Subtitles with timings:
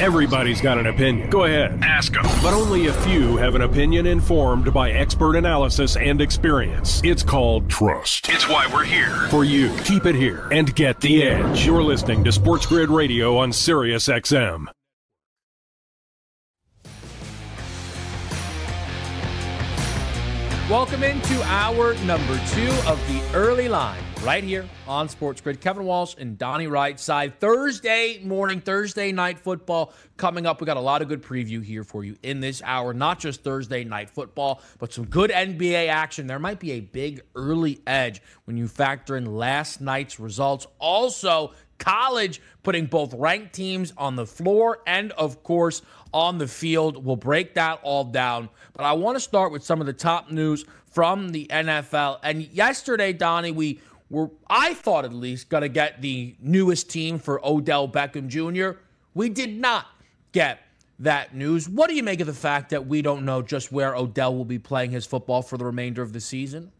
[0.00, 1.30] Everybody's got an opinion.
[1.30, 2.24] Go ahead, ask them.
[2.42, 7.00] But only a few have an opinion informed by expert analysis and experience.
[7.04, 8.28] It's called trust.
[8.28, 9.28] It's why we're here.
[9.28, 11.66] For you, keep it here and get the edge.
[11.66, 14.66] You're listening to Sports Grid Radio on Sirius XM.
[20.70, 25.60] Welcome into hour number two of the early line right here on Sports Grid.
[25.60, 27.34] Kevin Walsh and Donnie Rightside.
[27.40, 30.60] Thursday morning, Thursday night football coming up.
[30.60, 32.94] We got a lot of good preview here for you in this hour.
[32.94, 36.28] Not just Thursday night football, but some good NBA action.
[36.28, 40.68] There might be a big early edge when you factor in last night's results.
[40.78, 45.82] Also, college putting both ranked teams on the floor and, of course,
[46.14, 47.04] on the field.
[47.04, 48.50] We'll break that all down.
[48.72, 52.20] But I want to start with some of the top news from the NFL.
[52.22, 53.80] And yesterday, Donnie, we
[54.12, 58.78] were, I thought at least, going to get the newest team for Odell Beckham Jr.
[59.14, 59.86] We did not
[60.32, 60.60] get
[60.98, 61.68] that news.
[61.68, 64.44] What do you make of the fact that we don't know just where Odell will
[64.44, 66.70] be playing his football for the remainder of the season?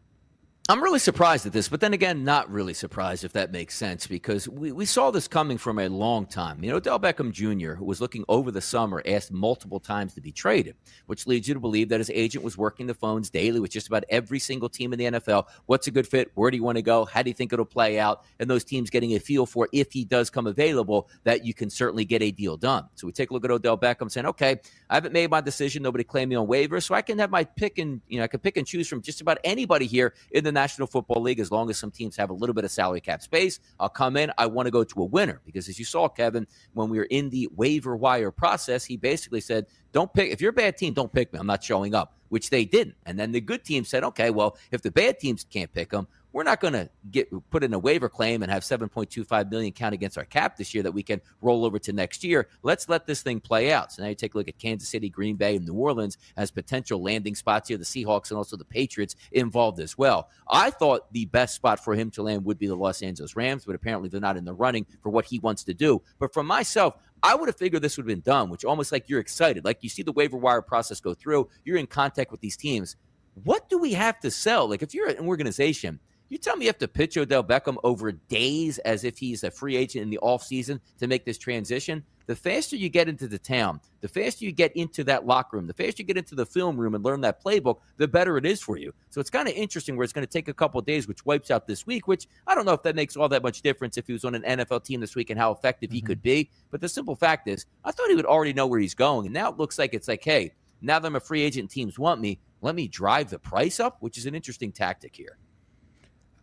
[0.69, 4.07] I'm really surprised at this, but then again, not really surprised if that makes sense
[4.07, 6.63] because we, we saw this coming from a long time.
[6.63, 10.21] You know, Odell Beckham Jr., who was looking over the summer, asked multiple times to
[10.21, 13.59] be traded, which leads you to believe that his agent was working the phones daily
[13.59, 15.49] with just about every single team in the NFL.
[15.67, 16.31] What's a good fit?
[16.37, 17.07] Where do you want to go?
[17.07, 18.23] How do you think it'll play out?
[18.39, 21.71] And those teams getting a feel for if he does come available, that you can
[21.71, 22.85] certainly get a deal done.
[22.95, 25.83] So we take a look at Odell Beckham saying, okay, I haven't made my decision.
[25.83, 28.29] Nobody claimed me on waivers, so I can have my pick and, you know, I
[28.29, 31.51] can pick and choose from just about anybody here in the National Football League as
[31.51, 33.61] long as some teams have a little bit of salary cap space.
[33.81, 34.31] I'll come in.
[34.39, 37.09] I want to go to a winner because, as you saw, Kevin, when we were
[37.11, 40.95] in the waiver wire process, he basically said, Don't pick, if you're a bad team,
[40.95, 41.39] don't pick me.
[41.39, 42.97] I'm not showing up, which they didn't.
[43.07, 46.07] And then the good team said, Okay, well, if the bad teams can't pick him,
[46.33, 49.95] we're not going to get put in a waiver claim and have 7.25 million count
[49.95, 52.49] against our cap this year that we can roll over to next year.
[52.63, 53.93] Let's let this thing play out.
[53.93, 56.51] So now you take a look at Kansas City, Green Bay, and New Orleans as
[56.51, 57.77] potential landing spots here.
[57.77, 60.31] The Seahawks and also the Patriots involved as well.
[60.49, 63.65] I thought the best spot for him to land would be the Los Angeles Rams,
[63.65, 66.03] but apparently they're not in the running for what he wants to do.
[66.19, 69.09] But for myself, I would have figured this would have been done, which almost like
[69.09, 69.65] you're excited.
[69.65, 72.97] Like you see the waiver wire process go through, you're in contact with these teams.
[73.45, 74.69] What do we have to sell?
[74.69, 76.01] Like if you're an organization–
[76.33, 79.51] you tell me you have to pitch Odell Beckham over days as if he's a
[79.51, 82.03] free agent in the offseason to make this transition.
[82.25, 85.67] The faster you get into the town, the faster you get into that locker room,
[85.67, 88.47] the faster you get into the film room and learn that playbook, the better it
[88.47, 88.95] is for you.
[89.11, 91.51] So it's kind of interesting where it's going to take a couple days, which wipes
[91.51, 94.07] out this week, which I don't know if that makes all that much difference if
[94.07, 95.97] he was on an NFL team this week and how effective mm-hmm.
[95.97, 96.49] he could be.
[96.71, 99.27] But the simple fact is, I thought he would already know where he's going.
[99.27, 101.99] And now it looks like it's like, hey, now that I'm a free agent, teams
[101.99, 105.37] want me, let me drive the price up, which is an interesting tactic here.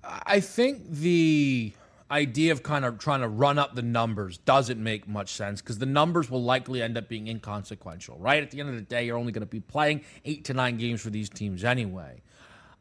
[0.04, 1.74] I think the
[2.12, 5.78] idea of kind of trying to run up the numbers doesn't make much sense because
[5.78, 8.42] the numbers will likely end up being inconsequential, right?
[8.42, 10.78] At the end of the day, you're only going to be playing eight to nine
[10.78, 12.22] games for these teams anyway.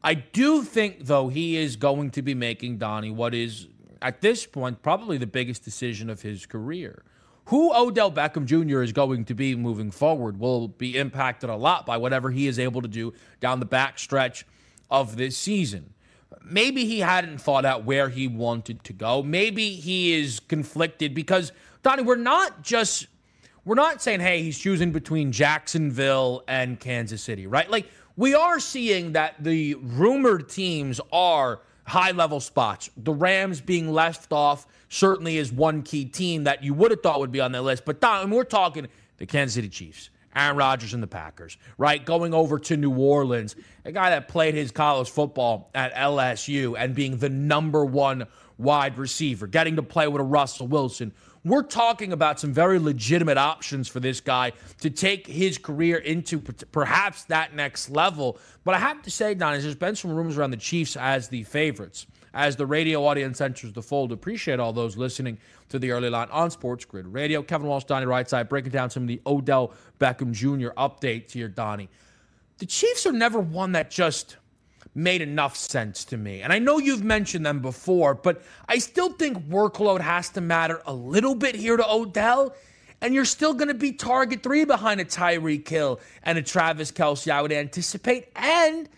[0.03, 3.67] I do think, though, he is going to be making Donnie what is,
[4.01, 7.03] at this point, probably the biggest decision of his career.
[7.45, 8.81] Who Odell Beckham Jr.
[8.81, 12.59] is going to be moving forward will be impacted a lot by whatever he is
[12.59, 14.43] able to do down the backstretch
[14.89, 15.93] of this season
[16.43, 19.21] maybe he hadn't thought out where he wanted to go.
[19.21, 21.51] Maybe he is conflicted because
[21.81, 23.07] Donnie, we're not just
[23.65, 27.69] we're not saying hey he's choosing between Jacksonville and Kansas City, right?
[27.69, 32.89] Like we are seeing that the rumored teams are high level spots.
[32.97, 37.19] The Rams being left off certainly is one key team that you would have thought
[37.19, 37.85] would be on that list.
[37.85, 38.87] But Don, we're talking
[39.17, 42.03] the Kansas City Chiefs, Aaron Rodgers and the Packers, right?
[42.03, 43.55] Going over to New Orleans,
[43.85, 48.27] a guy that played his college football at LSU and being the number one
[48.57, 51.13] wide receiver, getting to play with a Russell Wilson.
[51.45, 56.39] We're talking about some very legitimate options for this guy to take his career into
[56.39, 58.37] perhaps that next level.
[58.65, 61.43] But I have to say, Don, there's been some rumors around the Chiefs as the
[61.43, 62.05] favorites.
[62.33, 64.11] As the radio audience enters the fold.
[64.11, 65.37] Appreciate all those listening
[65.69, 67.41] to the early line on Sports Grid Radio.
[67.41, 70.69] Kevin Walsh, Donnie Rightside, breaking down some of the Odell Beckham Jr.
[70.77, 71.89] updates here, Donnie.
[72.59, 74.37] The Chiefs are never one that just
[74.95, 76.41] made enough sense to me.
[76.41, 80.81] And I know you've mentioned them before, but I still think workload has to matter
[80.85, 82.55] a little bit here to Odell.
[83.01, 86.91] And you're still going to be target three behind a Tyreek Hill and a Travis
[86.91, 88.27] Kelce, I would anticipate.
[88.35, 88.89] And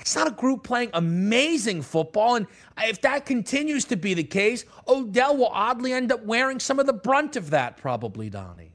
[0.00, 2.36] it's not a group playing amazing football.
[2.36, 2.46] And
[2.78, 6.86] if that continues to be the case, Odell will oddly end up wearing some of
[6.86, 8.72] the brunt of that, probably, Donnie.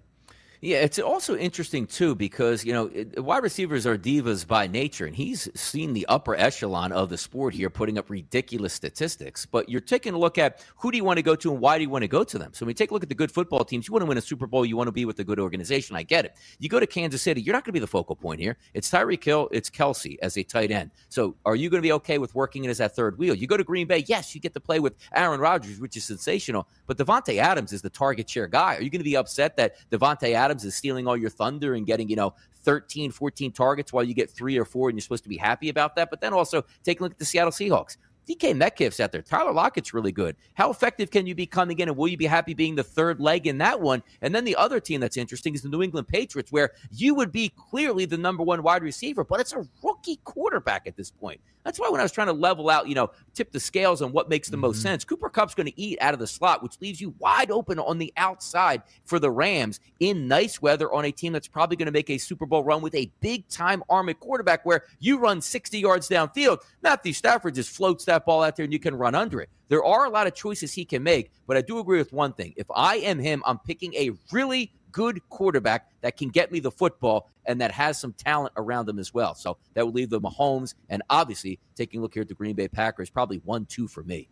[0.63, 5.13] Yeah, it's also interesting too because you know wide receivers are divas by nature, and
[5.13, 9.45] he's seen the upper echelon of the sport here, putting up ridiculous statistics.
[9.45, 11.77] But you're taking a look at who do you want to go to and why
[11.77, 12.54] do you want to go to them.
[12.54, 14.18] So when you take a look at the good football teams, you want to win
[14.18, 15.98] a Super Bowl, you want to be with a good organization.
[15.98, 16.38] I get it.
[16.60, 18.56] You go to Kansas City, you're not going to be the focal point here.
[18.74, 20.92] It's Tyreek Hill, it's Kelce as a tight end.
[21.10, 23.36] So are you going to be okay with working it as that third wheel?
[23.36, 26.06] You go to Green Bay, yes, you get to play with Aaron Rodgers, which is
[26.06, 26.69] sensational.
[26.88, 28.77] But Davante Adams is the target share guy.
[28.77, 31.74] Are you going to be upset that Davante Adams Adams is stealing all your thunder
[31.74, 35.02] and getting, you know, 13, 14 targets while you get three or four, and you're
[35.02, 36.12] supposed to be happy about that.
[36.12, 37.98] But then also take a look at the Seattle Seahawks.
[38.28, 39.22] DK Metcalf's out there.
[39.22, 40.36] Tyler Lockett's really good.
[40.54, 43.20] How effective can you be coming in, and will you be happy being the third
[43.20, 44.04] leg in that one?
[44.22, 47.31] And then the other team that's interesting is the New England Patriots, where you would
[47.31, 51.40] be clearly the number one wide receiver, but it's a rookie quarterback at this point.
[51.64, 54.12] That's why when I was trying to level out, you know, tip the scales on
[54.12, 54.62] what makes the mm-hmm.
[54.62, 57.52] most sense, Cooper Kupp's going to eat out of the slot, which leaves you wide
[57.52, 61.78] open on the outside for the Rams in nice weather on a team that's probably
[61.78, 65.18] going to make a Super Bowl run with a big time army quarterback where you
[65.18, 66.60] run 60 yards downfield.
[66.81, 69.50] Matthew Stafford just floats that ball out there and you can run under it.
[69.69, 72.33] There are a lot of choices he can make, but I do agree with one
[72.33, 72.54] thing.
[72.56, 76.71] If I am him, I'm picking a really good quarterback that can get me the
[76.71, 79.33] football and that has some talent around them as well.
[79.33, 82.56] So that would leave the Mahomes and obviously taking a look here at the Green
[82.56, 84.30] Bay Packers, probably one two for me.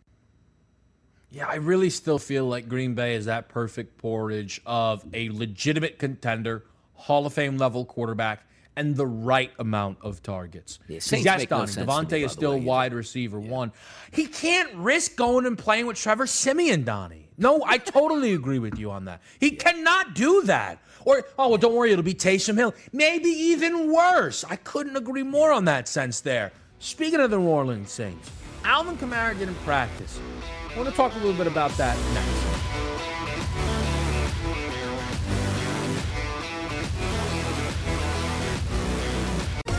[1.30, 5.98] Yeah, I really still feel like Green Bay is that perfect porridge of a legitimate
[5.98, 8.46] contender, Hall of Fame level quarterback,
[8.76, 10.78] and the right amount of targets.
[10.88, 13.50] Yeah, yes, Donnie, no Davante is still way, wide receiver yeah.
[13.50, 13.72] one.
[14.10, 17.28] He can't risk going and playing with Trevor Siemian, Donnie.
[17.38, 19.20] No, I totally agree with you on that.
[19.40, 19.58] He yeah.
[19.58, 20.78] cannot do that.
[21.04, 22.74] Or, oh, well, don't worry, it'll be Taysom Hill.
[22.92, 24.44] Maybe even worse.
[24.48, 26.52] I couldn't agree more on that sense there.
[26.78, 28.30] Speaking of the New Orleans Saints,
[28.64, 30.20] Alvin Kamara didn't practice.
[30.72, 32.61] I want to talk a little bit about that next.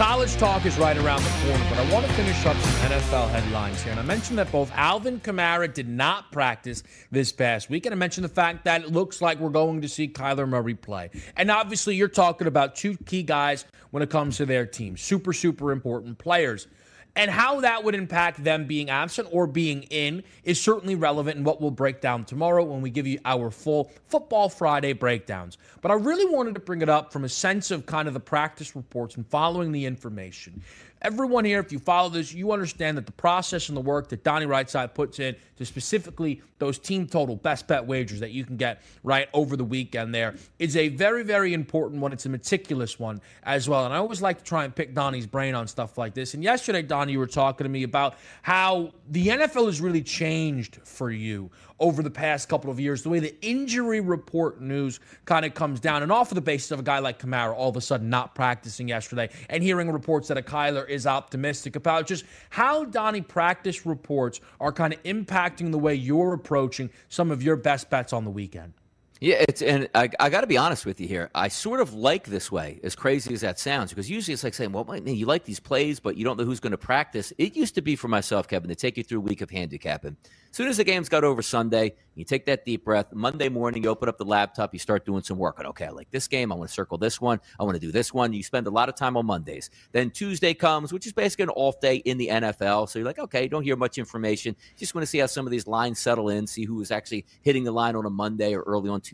[0.00, 3.28] College talk is right around the corner, but I want to finish up some NFL
[3.28, 3.90] headlines here.
[3.90, 7.98] And I mentioned that both Alvin Kamara did not practice this past week, and I
[7.98, 11.10] mentioned the fact that it looks like we're going to see Kyler Murray play.
[11.36, 15.34] And obviously, you're talking about two key guys when it comes to their team, super,
[15.34, 16.66] super important players.
[17.16, 21.44] And how that would impact them being absent or being in is certainly relevant in
[21.44, 25.58] what we'll break down tomorrow when we give you our full Football Friday breakdowns.
[25.82, 28.20] But I really wanted to bring it up from a sense of kind of the
[28.20, 30.62] practice reports and following the information.
[31.02, 34.22] Everyone here, if you follow this, you understand that the process and the work that
[34.22, 38.58] Donnie Rightside puts in to specifically those team total best bet wagers that you can
[38.58, 42.12] get right over the weekend there is a very, very important one.
[42.12, 43.86] It's a meticulous one as well.
[43.86, 46.34] And I always like to try and pick Donnie's brain on stuff like this.
[46.34, 50.80] And yesterday, Donnie, you were talking to me about how the NFL has really changed
[50.84, 51.50] for you
[51.80, 55.80] over the past couple of years, the way the injury report news kind of comes
[55.80, 58.10] down, and off of the basis of a guy like Kamara all of a sudden
[58.10, 63.22] not practicing yesterday, and hearing reports that a Kyler is optimistic about just how Donnie
[63.22, 68.12] practice reports are kind of impacting the way you're approaching some of your best bets
[68.12, 68.74] on the weekend.
[69.22, 71.30] Yeah, it's and I, I got to be honest with you here.
[71.34, 74.54] I sort of like this way, as crazy as that sounds, because usually it's like
[74.54, 77.30] saying, "Well, man, you like these plays, but you don't know who's going to practice."
[77.36, 80.16] It used to be for myself, Kevin, to take you through a week of handicapping.
[80.50, 83.12] As soon as the games got over Sunday, you take that deep breath.
[83.12, 85.58] Monday morning, you open up the laptop, you start doing some work.
[85.58, 86.50] And okay, I like this game.
[86.50, 87.40] I want to circle this one.
[87.58, 88.32] I want to do this one.
[88.32, 89.70] You spend a lot of time on Mondays.
[89.92, 92.88] Then Tuesday comes, which is basically an off day in the NFL.
[92.88, 94.56] So you're like, okay, don't hear much information.
[94.76, 97.26] Just want to see how some of these lines settle in, see who is actually
[97.42, 99.09] hitting the line on a Monday or early on Tuesday.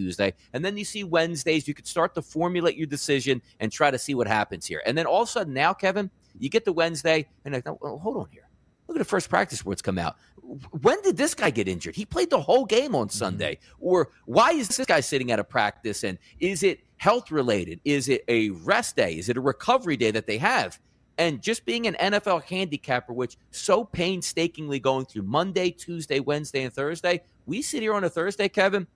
[0.52, 3.98] And then you see Wednesdays, you could start to formulate your decision and try to
[3.98, 4.82] see what happens here.
[4.86, 7.98] And then all of a sudden now, Kevin, you get to Wednesday, and like, well,
[7.98, 8.48] hold on here.
[8.88, 10.16] Look at the first practice reports come out.
[10.80, 11.96] When did this guy get injured?
[11.96, 13.18] He played the whole game on mm-hmm.
[13.18, 13.58] Sunday.
[13.80, 16.04] Or why is this guy sitting at a practice?
[16.04, 17.80] And is it health related?
[17.84, 19.16] Is it a rest day?
[19.16, 20.78] Is it a recovery day that they have?
[21.18, 26.72] And just being an NFL handicapper, which so painstakingly going through Monday, Tuesday, Wednesday, and
[26.72, 28.86] Thursday, we sit here on a Thursday, Kevin.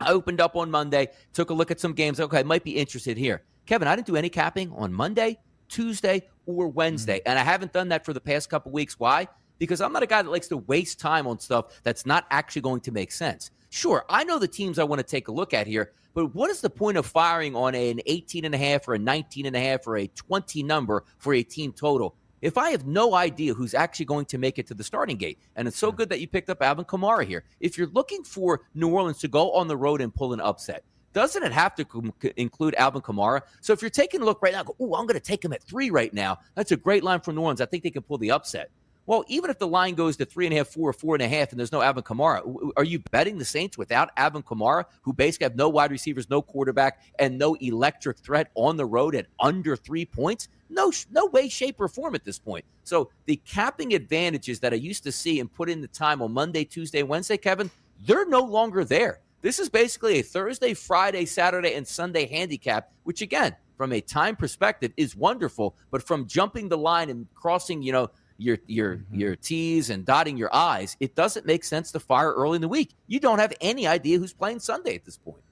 [0.00, 2.20] I opened up on Monday, took a look at some games.
[2.20, 3.42] Okay, I might be interested here.
[3.66, 5.38] Kevin, I didn't do any capping on Monday,
[5.68, 7.18] Tuesday, or Wednesday.
[7.18, 7.28] Mm-hmm.
[7.28, 8.98] And I haven't done that for the past couple weeks.
[8.98, 9.28] Why?
[9.58, 12.62] Because I'm not a guy that likes to waste time on stuff that's not actually
[12.62, 13.50] going to make sense.
[13.68, 16.50] Sure, I know the teams I want to take a look at here, but what
[16.50, 19.54] is the point of firing on an 18 and a half or a 19 and
[19.54, 23.54] a half or a 20 number for a team total if I have no idea
[23.54, 25.38] who's actually going to make it to the starting gate?
[25.56, 27.44] And it's so good that you picked up Alvin Kamara here.
[27.60, 30.84] If you're looking for New Orleans to go on the road and pull an upset,
[31.12, 33.42] doesn't it have to com- include Alvin Kamara?
[33.60, 35.52] So if you're taking a look right now, go, oh, I'm going to take him
[35.52, 36.38] at three right now.
[36.54, 37.60] That's a great line for New Orleans.
[37.60, 38.70] I think they can pull the upset.
[39.06, 41.22] Well, even if the line goes to three and a half, four, or four and
[41.22, 44.84] a half, and there's no Alvin Kamara, are you betting the Saints without Alvin Kamara,
[45.02, 49.16] who basically have no wide receivers, no quarterback, and no electric threat on the road
[49.16, 50.48] at under three points?
[50.70, 52.64] No, no way, shape, or form at this point.
[52.84, 56.32] So the capping advantages that I used to see and put in the time on
[56.32, 57.70] Monday, Tuesday, Wednesday, Kevin,
[58.06, 59.20] they're no longer there.
[59.42, 64.36] This is basically a Thursday, Friday, Saturday, and Sunday handicap, which again, from a time
[64.36, 65.74] perspective, is wonderful.
[65.90, 69.20] But from jumping the line and crossing, you know, your your mm-hmm.
[69.20, 72.68] your T's and dotting your I's, it doesn't make sense to fire early in the
[72.68, 72.94] week.
[73.06, 75.42] You don't have any idea who's playing Sunday at this point.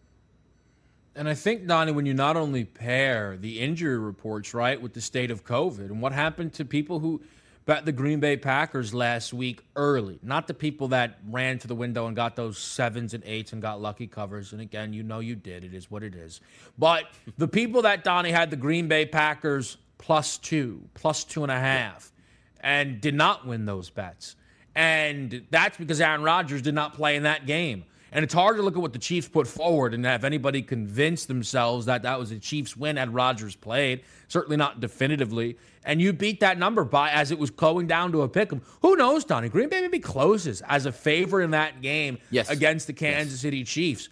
[1.15, 5.00] And I think, Donnie, when you not only pair the injury reports, right, with the
[5.00, 7.21] state of COVID and what happened to people who
[7.67, 11.75] bet the Green Bay Packers last week early, not the people that ran to the
[11.75, 14.53] window and got those sevens and eights and got lucky covers.
[14.53, 15.65] And again, you know you did.
[15.65, 16.41] It is what it is.
[16.79, 17.05] But
[17.37, 21.59] the people that Donnie had the Green Bay Packers plus two, plus two and a
[21.59, 22.12] half,
[22.61, 24.37] and did not win those bets.
[24.75, 27.85] And that's because Aaron Rodgers did not play in that game.
[28.12, 31.27] And it's hard to look at what the Chiefs put forward and have anybody convince
[31.27, 34.03] themselves that that was a Chiefs win had Rodgers played.
[34.29, 35.59] Certainly not definitively.
[35.85, 38.62] And you beat that number by as it was going down to a pick 'em.
[38.83, 39.49] Who knows, Donnie?
[39.49, 42.50] Green Bay maybe closes as a favor in that game yes.
[42.50, 43.41] against the Kansas yes.
[43.41, 44.09] City Chiefs.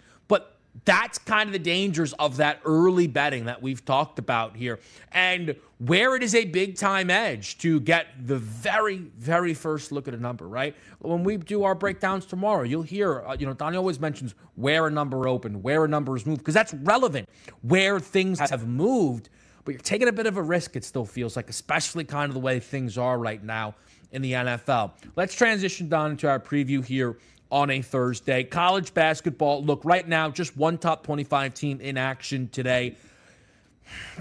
[0.84, 4.78] That's kind of the dangers of that early betting that we've talked about here.
[5.12, 10.08] And where it is a big time edge to get the very, very first look
[10.08, 10.74] at a number, right?
[11.00, 14.86] When we do our breakdowns tomorrow, you'll hear, uh, you know, Donnie always mentions where
[14.86, 17.28] a number opened, where a number is moved, because that's relevant,
[17.62, 19.28] where things have moved.
[19.64, 22.34] But you're taking a bit of a risk, it still feels like, especially kind of
[22.34, 23.74] the way things are right now
[24.12, 24.92] in the NFL.
[25.16, 27.18] Let's transition down into our preview here
[27.50, 28.44] on a Thursday.
[28.44, 32.96] College basketball, look, right now, just one top 25 team in action today.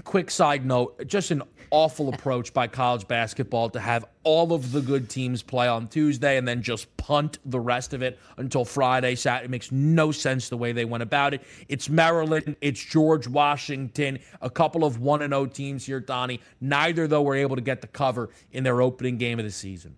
[0.04, 4.80] Quick side note just an awful approach by college basketball to have all of the
[4.80, 9.14] good teams play on Tuesday and then just punt the rest of it until Friday,
[9.14, 9.46] Saturday.
[9.46, 11.42] It makes no sense the way they went about it.
[11.68, 16.40] It's Maryland, it's George Washington, a couple of 1 0 teams here, Donnie.
[16.60, 19.96] Neither, though, were able to get the cover in their opening game of the season.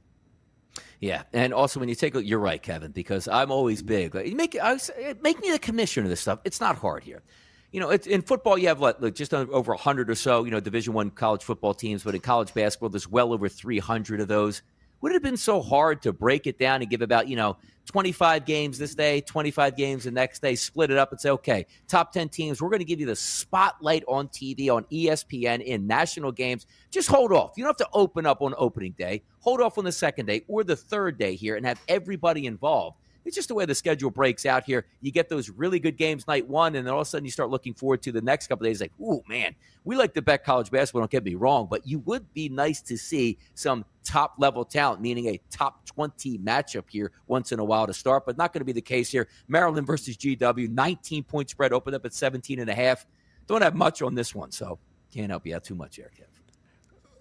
[1.00, 4.14] Yeah, and also when you take you're right, Kevin, because I'm always big.
[4.14, 4.78] Like, make I,
[5.22, 6.40] make me the commissioner of this stuff.
[6.44, 7.22] It's not hard here.
[7.70, 10.58] You know, in football, you have what, like just over hundred or so, you know,
[10.58, 14.62] Division One college football teams, but in college basketball, there's well over 300 of those.
[15.00, 17.56] Would it have been so hard to break it down and give about, you know,
[17.86, 21.66] 25 games this day, 25 games the next day, split it up and say, okay,
[21.86, 25.86] top 10 teams, we're going to give you the spotlight on TV, on ESPN in
[25.86, 26.66] national games.
[26.90, 27.52] Just hold off.
[27.56, 29.22] You don't have to open up on opening day.
[29.40, 32.98] Hold off on the second day or the third day here and have everybody involved.
[33.28, 34.86] It's just the way the schedule breaks out here.
[35.02, 37.30] You get those really good games night one, and then all of a sudden you
[37.30, 38.80] start looking forward to the next couple days.
[38.80, 39.54] Like, oh man,
[39.84, 41.02] we like to bet college basketball.
[41.02, 45.02] Don't get me wrong, but you would be nice to see some top level talent,
[45.02, 48.62] meaning a top 20 matchup here once in a while to start, but not going
[48.62, 49.28] to be the case here.
[49.46, 53.04] Maryland versus GW, 19 point spread, opened up at 17 and a half.
[53.46, 54.78] Don't have much on this one, so
[55.12, 56.37] can't help you out too much Kev.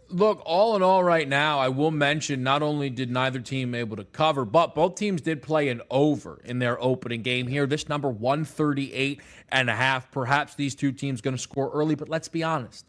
[0.10, 3.98] Look, all in all, right now, I will mention not only did neither team able
[3.98, 7.68] to cover, but both teams did play an over in their opening game here.
[7.68, 10.10] This number 138 and a half.
[10.12, 12.86] Perhaps these two teams going to score early, but let's be honest.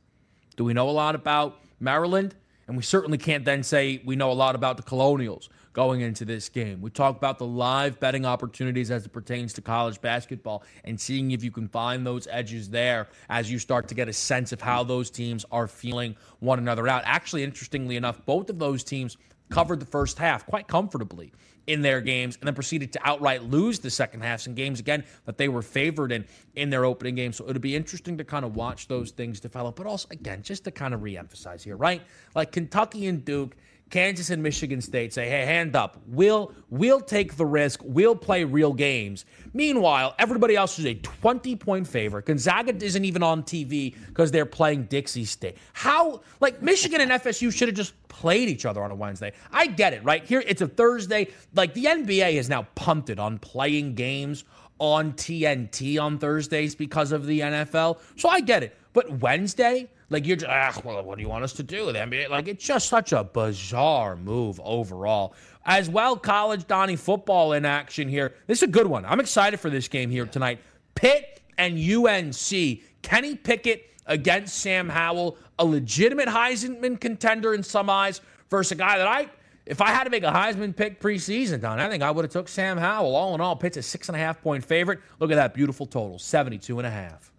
[0.56, 2.37] Do we know a lot about Maryland?
[2.68, 6.25] And we certainly can't then say we know a lot about the Colonials going into
[6.25, 6.80] this game.
[6.80, 11.30] We talk about the live betting opportunities as it pertains to college basketball and seeing
[11.30, 14.60] if you can find those edges there as you start to get a sense of
[14.60, 17.02] how those teams are feeling one another out.
[17.04, 19.16] Actually, interestingly enough, both of those teams
[19.50, 21.32] covered the first half quite comfortably
[21.68, 25.04] in their games and then proceeded to outright lose the second halves in games again
[25.26, 26.25] that they were favored in
[26.56, 27.32] in their opening game.
[27.32, 29.76] So it'll be interesting to kind of watch those things develop.
[29.76, 32.02] But also, again, just to kind of reemphasize here, right?
[32.34, 33.54] Like Kentucky and Duke
[33.90, 36.00] Kansas and Michigan State say, "Hey, hand up.
[36.07, 37.80] We'll we'll take the risk.
[37.85, 42.26] We'll play real games." Meanwhile, everybody else is a 20-point favorite.
[42.26, 45.57] Gonzaga isn't even on TV because they're playing Dixie State.
[45.73, 49.33] How like Michigan and FSU should have just played each other on a Wednesday.
[49.52, 50.25] I get it, right?
[50.25, 51.28] Here it's a Thursday.
[51.54, 54.45] Like the NBA has now pumped it on playing games
[54.78, 57.99] on TNT on Thursdays because of the NFL.
[58.16, 58.76] So I get it.
[58.92, 61.96] But Wednesday, like you're just, ah, well, what do you want us to do with
[61.96, 62.30] NBA?
[62.30, 65.34] Like it's just such a bizarre move overall.
[65.66, 68.34] As well, college Donnie football in action here.
[68.46, 69.04] This is a good one.
[69.04, 70.60] I'm excited for this game here tonight.
[70.94, 72.80] Pitt and UNC.
[73.02, 78.98] Kenny Pickett against Sam Howell, a legitimate Heisman contender in some eyes, versus a guy
[78.98, 79.28] that I,
[79.66, 82.32] if I had to make a Heisman pick preseason, Don, I think I would have
[82.32, 83.14] took Sam Howell.
[83.14, 85.00] All in all, Pitt's a six and a half point favorite.
[85.20, 87.30] Look at that beautiful total, 72 and a half.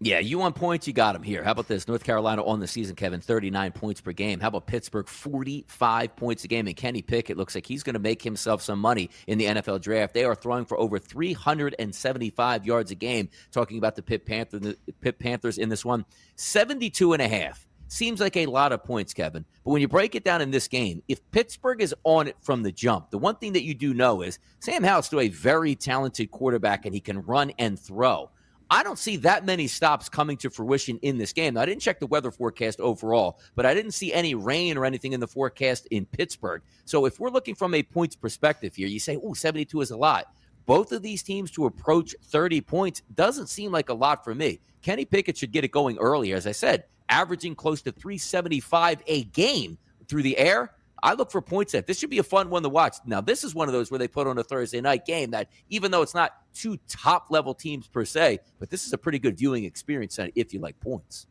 [0.00, 1.44] Yeah, you want points, you got them here.
[1.44, 1.86] How about this?
[1.86, 4.40] North Carolina on the season, Kevin, 39 points per game.
[4.40, 6.66] How about Pittsburgh, 45 points a game?
[6.66, 9.80] And Kenny Pickett looks like he's going to make himself some money in the NFL
[9.80, 10.12] draft.
[10.12, 13.30] They are throwing for over 375 yards a game.
[13.52, 16.04] Talking about the Pitt, Panther, the Pitt Panthers in this one,
[16.36, 17.66] 72 and a half.
[17.86, 19.44] Seems like a lot of points, Kevin.
[19.64, 22.62] But when you break it down in this game, if Pittsburgh is on it from
[22.64, 25.76] the jump, the one thing that you do know is Sam Howell's still a very
[25.76, 28.30] talented quarterback and he can run and throw.
[28.74, 31.54] I don't see that many stops coming to fruition in this game.
[31.54, 34.84] Now, I didn't check the weather forecast overall, but I didn't see any rain or
[34.84, 36.60] anything in the forecast in Pittsburgh.
[36.84, 39.96] So if we're looking from a points perspective here, you say, oh, 72 is a
[39.96, 40.34] lot.
[40.66, 44.58] Both of these teams to approach 30 points doesn't seem like a lot for me.
[44.82, 49.22] Kenny Pickett should get it going earlier, as I said, averaging close to 375 a
[49.22, 50.72] game through the air.
[51.04, 51.86] I look for points at.
[51.86, 52.96] This should be a fun one to watch.
[53.04, 55.50] Now, this is one of those where they put on a Thursday night game that,
[55.68, 59.18] even though it's not two top level teams per se, but this is a pretty
[59.18, 61.26] good viewing experience if you like points.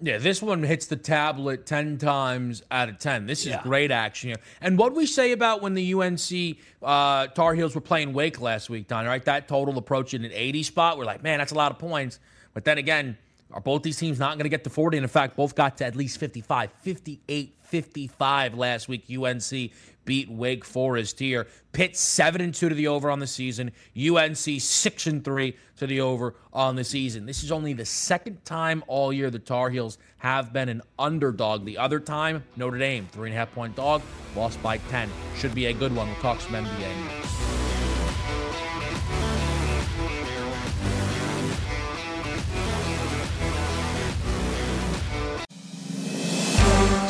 [0.00, 3.26] Yeah, this one hits the tablet 10 times out of 10.
[3.26, 3.62] This is yeah.
[3.62, 4.38] great action here.
[4.60, 8.68] And what we say about when the UNC uh, Tar Heels were playing Wake last
[8.68, 9.24] week, Don, right?
[9.24, 10.98] That total approaching an 80 spot.
[10.98, 12.18] We're like, man, that's a lot of points.
[12.54, 13.16] But then again,
[13.52, 14.98] are both these teams not going to get to 40?
[14.98, 19.04] And in fact, both got to at least 55, 58 55 last week.
[19.10, 19.70] UNC
[20.04, 21.46] beat Wake Forest here.
[21.72, 23.72] Pitt 7 and 2 to the over on the season.
[23.96, 27.26] UNC 6 and 3 to the over on the season.
[27.26, 31.64] This is only the second time all year the Tar Heels have been an underdog.
[31.64, 34.02] The other time, Notre Dame, three and a half point dog,
[34.36, 35.10] lost by 10.
[35.36, 36.08] Should be a good one.
[36.08, 37.43] We'll talk some NBA.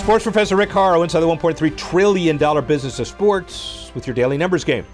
[0.04, 2.36] Sports professor Rick Horrow inside the $1.3 trillion
[2.66, 4.84] business of sports with your daily numbers game.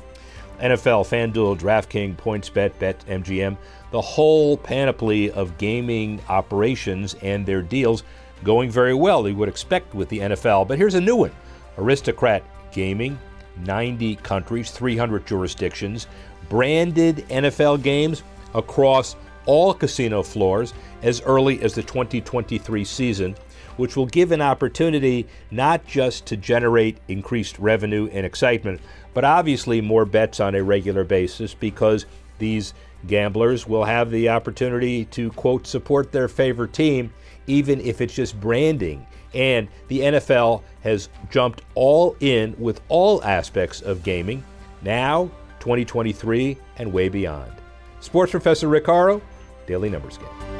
[0.61, 3.57] NFL, FanDuel, DraftKings, PointsBet, Bet, MGM,
[3.91, 8.05] the whole panoply of gaming operations and their deals
[8.45, 10.69] going very well, you would expect with the NFL.
[10.69, 11.33] But here's a new one
[11.77, 13.19] Aristocrat Gaming,
[13.67, 16.07] 90 countries, 300 jurisdictions,
[16.49, 18.23] branded NFL games
[18.55, 23.35] across all casino floors as early as the 2023 season
[23.81, 28.79] which will give an opportunity not just to generate increased revenue and excitement,
[29.15, 32.05] but obviously more bets on a regular basis because
[32.39, 32.75] these
[33.07, 37.11] gamblers will have the opportunity to, quote, support their favorite team,
[37.47, 39.07] even if it's just branding.
[39.33, 44.45] And the NFL has jumped all in with all aspects of gaming,
[44.83, 47.53] now, 2023, and way beyond.
[48.01, 49.23] Sports Professor Rick Horrow,
[49.67, 50.60] Daily Numbers Game.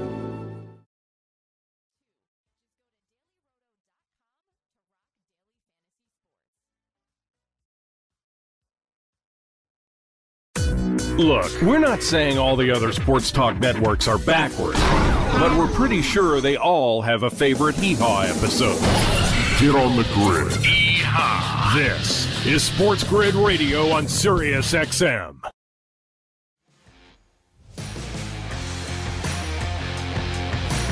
[11.17, 14.79] Look, we're not saying all the other sports talk networks are backwards,
[15.39, 18.79] but we're pretty sure they all have a favorite hee haw episode.
[19.59, 20.51] Get on the grid.
[20.65, 21.73] Hee-haw.
[21.75, 25.35] This is Sports Grid Radio on Sirius XM.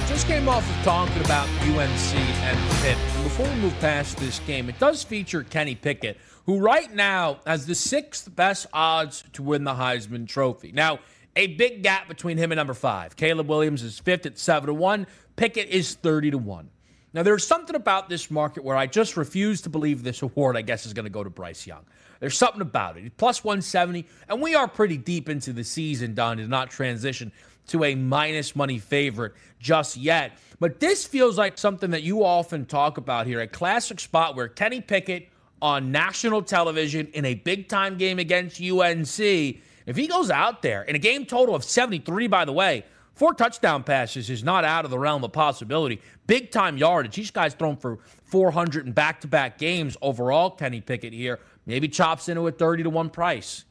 [0.07, 2.97] Just came off of talking about UNC and Pitt.
[3.23, 6.17] Before we move past this game, it does feature Kenny Pickett,
[6.49, 10.71] who right now has the sixth best odds to win the Heisman Trophy.
[10.71, 10.97] Now,
[11.35, 13.15] a big gap between him and number five.
[13.15, 15.05] Caleb Williams is fifth at seven to one.
[15.35, 16.71] Pickett is thirty to one.
[17.13, 20.63] Now, there's something about this market where I just refuse to believe this award, I
[20.63, 21.85] guess, is going to go to Bryce Young.
[22.19, 23.15] There's something about it.
[23.15, 27.31] Plus 170, and we are pretty deep into the season, Don, to not transition
[27.67, 30.31] to a minus money favorite just yet.
[30.59, 34.47] But this feels like something that you often talk about here a classic spot where
[34.47, 35.29] Kenny Pickett
[35.61, 40.83] on national television in a big time game against UNC, if he goes out there
[40.83, 44.85] in a game total of 73, by the way, four touchdown passes is not out
[44.85, 46.01] of the realm of possibility.
[46.27, 47.15] Big time yardage.
[47.15, 50.51] These guys thrown for 400 in back to back games overall.
[50.51, 53.65] Kenny Pickett here maybe chops into a 30 to 1 price.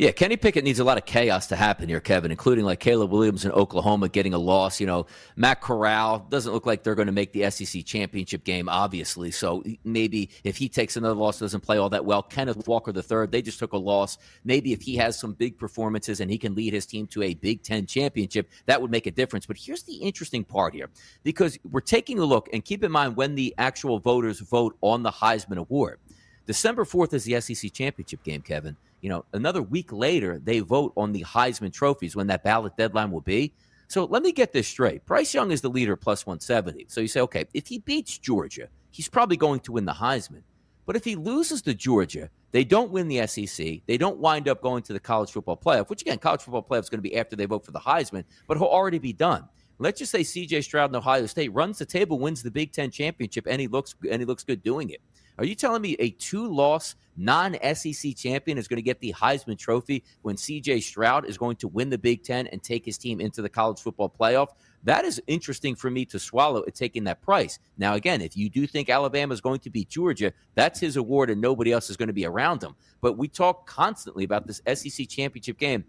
[0.00, 3.10] Yeah, Kenny Pickett needs a lot of chaos to happen here, Kevin, including like Caleb
[3.10, 4.80] Williams in Oklahoma getting a loss.
[4.80, 5.04] You know,
[5.36, 9.30] Matt Corral doesn't look like they're going to make the SEC championship game, obviously.
[9.30, 12.22] So maybe if he takes another loss, doesn't play all that well.
[12.22, 14.16] Kenneth Walker III, they just took a loss.
[14.42, 17.34] Maybe if he has some big performances and he can lead his team to a
[17.34, 19.44] Big Ten championship, that would make a difference.
[19.44, 20.88] But here's the interesting part here
[21.24, 25.02] because we're taking a look and keep in mind when the actual voters vote on
[25.02, 25.98] the Heisman Award.
[26.46, 30.92] December 4th is the SEC championship game, Kevin you know, another week later, they vote
[30.96, 33.54] on the Heisman trophies when that ballot deadline will be.
[33.88, 35.04] So let me get this straight.
[35.06, 36.86] Bryce Young is the leader plus 170.
[36.88, 40.42] So you say, okay, if he beats Georgia, he's probably going to win the Heisman.
[40.86, 43.80] But if he loses to Georgia, they don't win the SEC.
[43.86, 46.84] They don't wind up going to the college football playoff, which again, college football playoff
[46.84, 49.48] is going to be after they vote for the Heisman, but he'll already be done.
[49.78, 52.90] Let's just say CJ Stroud in Ohio State runs the table, wins the Big Ten
[52.90, 55.00] championship, and he looks and he looks good doing it.
[55.40, 60.04] Are you telling me a two-loss non-SEC champion is going to get the Heisman Trophy
[60.20, 63.40] when CJ Stroud is going to win the Big Ten and take his team into
[63.40, 64.48] the college football playoff?
[64.84, 67.58] That is interesting for me to swallow at taking that price.
[67.78, 71.30] Now, again, if you do think Alabama is going to beat Georgia, that's his award
[71.30, 72.76] and nobody else is going to be around him.
[73.00, 75.86] But we talk constantly about this SEC championship game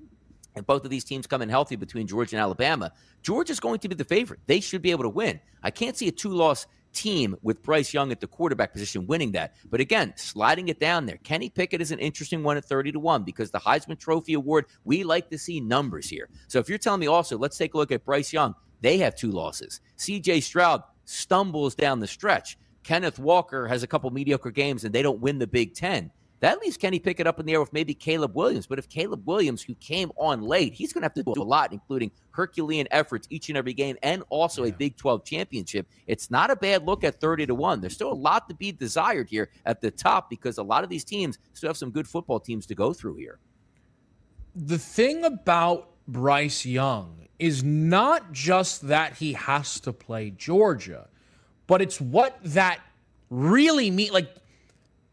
[0.56, 3.96] and both of these teams coming healthy between Georgia and Alabama, Georgia's going to be
[3.96, 4.40] the favorite.
[4.48, 5.40] They should be able to win.
[5.64, 9.32] I can't see a two loss team with Bryce Young at the quarterback position winning
[9.34, 9.56] that.
[9.70, 11.18] But again, sliding it down there.
[11.18, 14.66] Kenny Pickett is an interesting one at 30 to 1 because the Heisman Trophy Award,
[14.84, 16.30] we like to see numbers here.
[16.48, 18.56] So if you're telling me also, let's take a look at Bryce Young.
[18.82, 19.82] They have two losses.
[19.98, 22.58] CJ Stroud stumbles down the stretch.
[22.84, 26.12] Kenneth Walker has a couple mediocre games and they don't win the Big Ten.
[26.42, 28.66] That leaves Kenny Pickett up in the air with maybe Caleb Williams.
[28.66, 31.44] But if Caleb Williams, who came on late, he's going to have to do a
[31.44, 34.72] lot, including Herculean efforts each and every game and also yeah.
[34.72, 35.88] a Big 12 championship.
[36.08, 37.80] It's not a bad look at 30 to 1.
[37.80, 40.90] There's still a lot to be desired here at the top because a lot of
[40.90, 43.38] these teams still have some good football teams to go through here.
[44.56, 51.08] The thing about Bryce Young is not just that he has to play Georgia,
[51.68, 52.80] but it's what that
[53.30, 54.12] really means.
[54.12, 54.36] Like,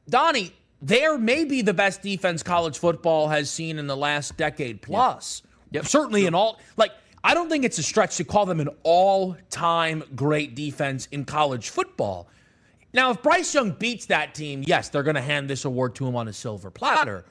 [0.08, 5.42] Donnie, they're maybe the best defense college football has seen in the last decade plus.
[5.72, 5.86] Yep.
[5.86, 10.04] Certainly in all like I don't think it's a stretch to call them an all-time
[10.14, 12.28] great defense in college football.
[12.92, 16.06] Now, if Bryce Young beats that team, yes, they're going to hand this award to
[16.06, 17.24] him on a silver platter.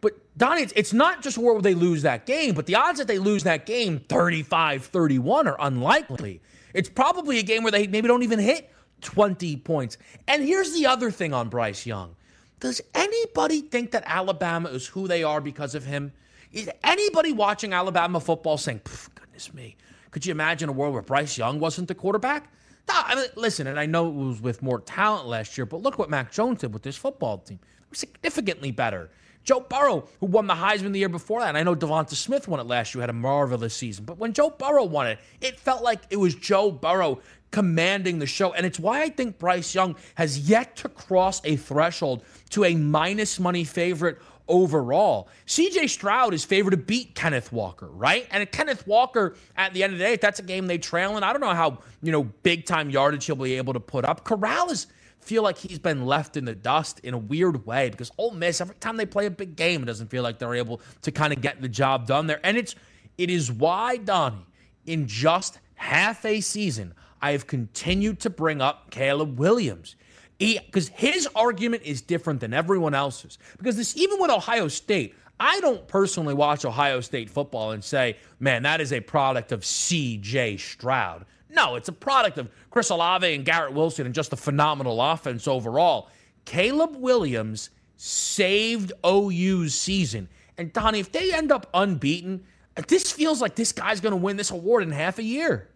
[0.00, 3.06] But Donnie, it's, it's not just where they lose that game, but the odds that
[3.06, 6.42] they lose that game 35 31 are unlikely.
[6.74, 8.70] It's probably a game where they maybe don't even hit
[9.02, 9.96] 20 points.
[10.28, 12.16] And here's the other thing on Bryce Young
[12.60, 16.12] does anybody think that Alabama is who they are because of him?
[16.52, 18.82] Is anybody watching Alabama football saying,
[19.14, 19.76] goodness me,
[20.10, 22.52] Could you imagine a world where Bryce Young wasn't the quarterback?
[22.88, 25.98] I mean, listen, and I know it was with more talent last year, but look
[25.98, 27.60] what Mac Jones did with this football team.
[27.92, 29.10] Significantly better.
[29.44, 32.46] Joe Burrow, who won the Heisman the year before that, and I know DeVonta Smith
[32.46, 34.04] won it last year, had a marvelous season.
[34.04, 37.20] But when Joe Burrow won it, it felt like it was Joe Burrow
[37.50, 38.52] commanding the show.
[38.52, 42.74] And it's why I think Bryce Young has yet to cross a threshold to a
[42.74, 45.28] minus money favorite overall.
[45.46, 48.26] CJ Stroud is favored to beat Kenneth Walker, right?
[48.30, 51.16] And Kenneth Walker, at the end of the day, if that's a game they trail
[51.16, 54.04] in, I don't know how, you know, big time yardage he'll be able to put
[54.04, 54.24] up.
[54.24, 54.86] Corral is
[55.20, 58.60] feel like he's been left in the dust in a weird way because Ole Miss,
[58.60, 61.32] every time they play a big game, it doesn't feel like they're able to kind
[61.32, 62.40] of get the job done there.
[62.42, 62.74] And it's
[63.18, 64.46] it is why, Donnie,
[64.86, 69.96] in just half a season, I have continued to bring up Caleb Williams.
[70.38, 73.38] Because his argument is different than everyone else's.
[73.58, 78.16] Because this, even with Ohio State, I don't personally watch Ohio State football and say,
[78.38, 81.24] man, that is a product of CJ Stroud.
[81.48, 85.48] No, it's a product of Chris Olave and Garrett Wilson and just a phenomenal offense
[85.48, 86.08] overall.
[86.44, 90.28] Caleb Williams saved OU's season.
[90.56, 92.44] And Donnie, if they end up unbeaten,
[92.86, 95.69] this feels like this guy's going to win this award in half a year.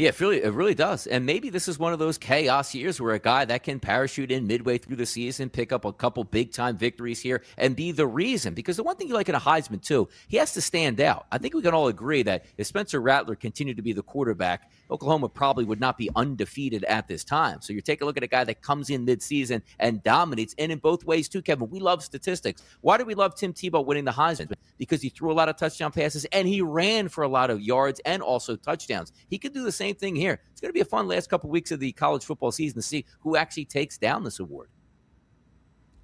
[0.00, 1.06] Yeah, it really, it really does.
[1.06, 4.30] And maybe this is one of those chaos years where a guy that can parachute
[4.30, 7.92] in midway through the season, pick up a couple big time victories here, and be
[7.92, 8.54] the reason.
[8.54, 11.26] Because the one thing you like in a Heisman, too, he has to stand out.
[11.30, 14.70] I think we can all agree that if Spencer Rattler continued to be the quarterback,
[14.90, 17.60] Oklahoma probably would not be undefeated at this time.
[17.60, 20.54] So you're taking a look at a guy that comes in midseason and dominates.
[20.56, 22.62] And in both ways, too, Kevin, we love statistics.
[22.80, 24.54] Why do we love Tim Tebow winning the Heisman?
[24.78, 27.60] Because he threw a lot of touchdown passes and he ran for a lot of
[27.60, 29.12] yards and also touchdowns.
[29.28, 30.40] He could do the same thing here.
[30.52, 32.82] It's going to be a fun last couple weeks of the college football season to
[32.82, 34.68] see who actually takes down this award.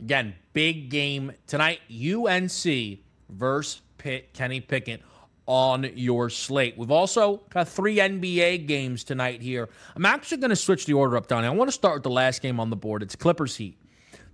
[0.01, 1.81] Again, big game tonight.
[1.90, 2.99] UNC
[3.31, 5.03] versus Pitt, Kenny Pickett
[5.46, 6.77] on your slate.
[6.77, 9.68] We've also got three NBA games tonight here.
[9.94, 11.46] I'm actually going to switch the order up, Donnie.
[11.46, 13.03] I want to start with the last game on the board.
[13.03, 13.79] It's Clippers Heat.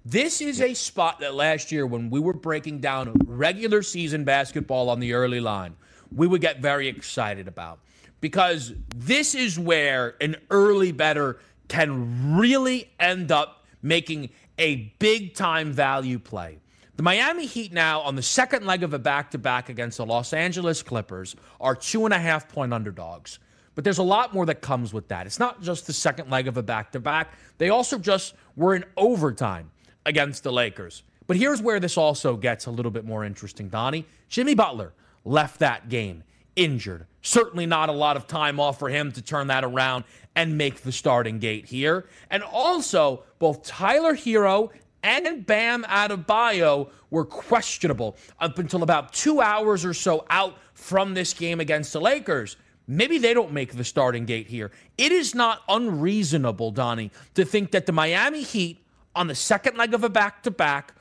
[0.05, 4.88] This is a spot that last year, when we were breaking down regular season basketball
[4.88, 5.77] on the early line,
[6.11, 7.79] we would get very excited about
[8.23, 15.73] because this is where an early better can really end up making a big time
[15.73, 16.59] value play.
[16.97, 20.07] The Miami Heat now on the second leg of a back to back against the
[20.07, 23.41] Los Angeles Clippers are two and a half point underdogs.
[23.75, 25.27] But there's a lot more that comes with that.
[25.27, 28.77] It's not just the second leg of a back to back, they also just were
[28.77, 29.71] in overtime
[30.07, 31.03] against the Lakers.
[31.27, 34.07] But here's where this also gets a little bit more interesting, Donnie.
[34.29, 34.93] Jimmy Butler
[35.25, 36.23] left that game
[36.57, 37.07] injured.
[37.23, 40.83] Certainly not a lot of time off for him to turn that around and make
[40.83, 42.07] the starting gate here.
[42.31, 44.71] And also, both Tyler Herro
[45.03, 51.35] and Bam Adebayo were questionable up until about two hours or so out from this
[51.35, 52.57] game against the Lakers.
[52.87, 54.71] Maybe they don't make the starting gate here.
[54.99, 58.85] It is not unreasonable, Donnie, to think that the Miami Heat
[59.15, 60.95] on the second leg of a back to back,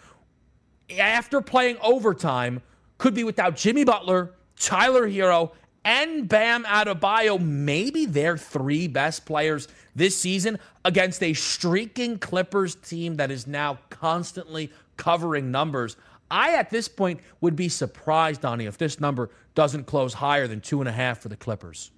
[1.00, 2.62] after playing overtime,
[2.98, 5.52] could be without Jimmy Butler Tyler Herro,
[5.84, 13.16] and Bam Adebayo, maybe their three best players this season against a streaking Clippers team
[13.16, 15.98] that is now constantly covering numbers.
[16.30, 20.62] I, at this point, would be surprised, Donnie, if this number doesn't close higher than
[20.62, 21.92] two and a half for the Clippers.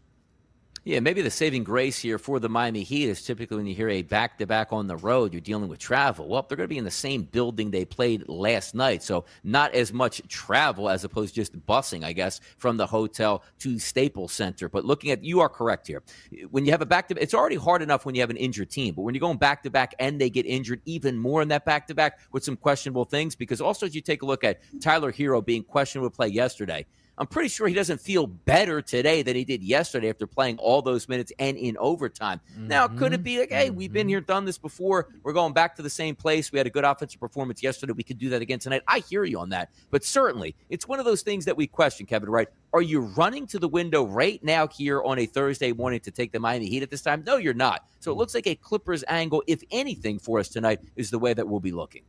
[0.85, 3.87] Yeah, maybe the saving grace here for the Miami Heat is typically when you hear
[3.87, 6.27] a back to back on the road, you're dealing with travel.
[6.27, 9.01] Well, they're going to be in the same building they played last night.
[9.01, 13.45] So, not as much travel as opposed to just busing, I guess, from the hotel
[13.59, 14.67] to Staples Center.
[14.67, 16.03] But looking at, you are correct here.
[16.51, 18.69] When you have a back to it's already hard enough when you have an injured
[18.69, 18.93] team.
[18.93, 21.63] But when you're going back to back and they get injured even more in that
[21.63, 24.59] back to back with some questionable things, because also as you take a look at
[24.81, 29.35] Tyler Herro being questionable play yesterday, I'm pretty sure he doesn't feel better today than
[29.35, 32.41] he did yesterday after playing all those minutes and in overtime.
[32.53, 32.67] Mm-hmm.
[32.67, 34.09] Now, could it be like, hey, we've been mm-hmm.
[34.09, 35.09] here, done this before.
[35.21, 36.51] We're going back to the same place.
[36.51, 37.93] We had a good offensive performance yesterday.
[37.93, 38.81] We could do that again tonight.
[38.87, 39.69] I hear you on that.
[39.91, 42.47] But certainly, it's one of those things that we question, Kevin, right?
[42.73, 46.31] Are you running to the window right now here on a Thursday morning to take
[46.31, 47.23] the Miami Heat at this time?
[47.27, 47.85] No, you're not.
[47.99, 51.35] So it looks like a Clippers angle, if anything, for us tonight is the way
[51.35, 52.01] that we'll be looking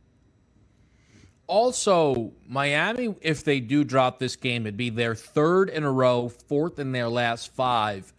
[1.47, 6.29] also, Miami, if they do drop this game, it'd be their third in a row,
[6.29, 8.13] fourth in their last five.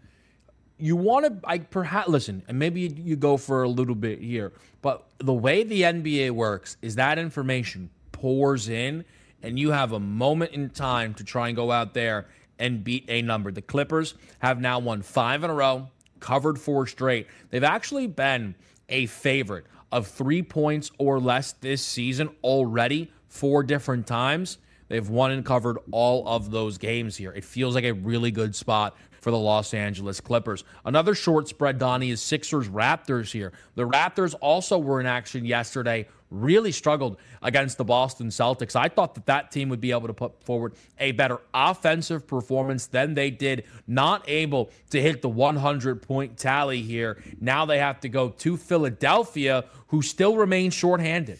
[0.79, 4.21] You want to, I perhaps listen, and maybe you, you go for a little bit
[4.21, 9.05] here, but the way the NBA works is that information pours in,
[9.43, 12.27] and you have a moment in time to try and go out there
[12.59, 13.51] and beat a number.
[13.51, 15.89] The Clippers have now won five in a row,
[16.21, 17.27] covered four straight.
[17.51, 18.55] They've actually been
[18.89, 24.59] a favorite of three points or less this season already four different times.
[24.89, 27.33] They've won and covered all of those games here.
[27.33, 30.63] It feels like a really good spot for the Los Angeles Clippers.
[30.85, 33.53] Another short spread, Donnie, is Sixers Raptors here.
[33.75, 38.77] The Raptors also were in action yesterday really struggled against the Boston Celtics.
[38.77, 42.87] I thought that that team would be able to put forward a better offensive performance
[42.87, 47.23] than they did, not able to hit the 100 point tally here.
[47.41, 51.39] Now they have to go to Philadelphia, who still remains shorthanded.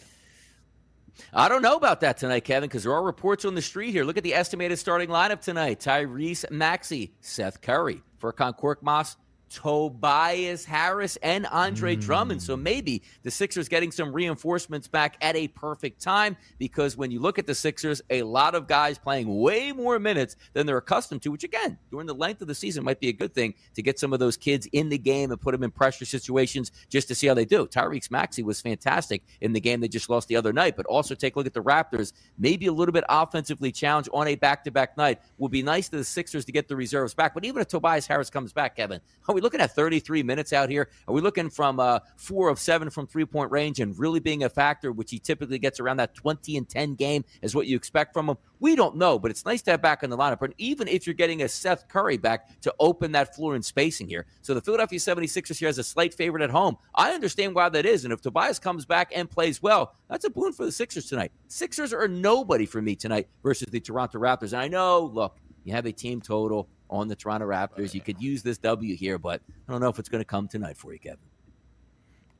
[1.33, 4.03] I don't know about that tonight, Kevin, because there are reports on the street here.
[4.03, 9.15] Look at the estimated starting lineup tonight Tyrese Maxey, Seth Curry, Furkan Korkmaz,
[9.49, 12.01] Tobias Harris and Andre mm.
[12.01, 12.41] Drummond.
[12.41, 17.19] So maybe the Sixers getting some reinforcements back at a perfect time because when you
[17.19, 21.21] look at the Sixers, a lot of guys playing way more minutes than they're accustomed
[21.23, 23.81] to, which again, during the length of the season might be a good thing to
[23.81, 27.07] get some of those kids in the game and put them in pressure situations just
[27.07, 27.65] to see how they do.
[27.67, 31.15] Tyrese Maxey was fantastic in the game they just lost the other night, but also
[31.15, 34.63] take a look at the Raptors, maybe a little bit offensively challenged on a back
[34.63, 35.19] to back night.
[35.37, 37.33] Would be nice to the Sixers to get the reserves back.
[37.33, 39.01] But even if Tobias Harris comes back, Kevin,
[39.37, 40.89] we looking at 33 minutes out here?
[41.07, 44.43] Are we looking from uh, four of seven from three point range and really being
[44.43, 47.75] a factor, which he typically gets around that 20 and 10 game, is what you
[47.75, 48.37] expect from him?
[48.59, 50.41] We don't know, but it's nice to have back in the lineup.
[50.41, 54.07] And even if you're getting a Seth Curry back to open that floor and spacing
[54.07, 54.25] here.
[54.41, 56.77] So the Philadelphia 76ers here has a slight favorite at home.
[56.95, 58.05] I understand why that is.
[58.05, 61.31] And if Tobias comes back and plays well, that's a boon for the Sixers tonight.
[61.47, 64.53] Sixers are nobody for me tonight versus the Toronto Raptors.
[64.53, 67.93] And I know, look, you have a team total on the Toronto Raptors.
[67.93, 70.47] You could use this W here, but I don't know if it's going to come
[70.47, 71.19] tonight for you, Kevin.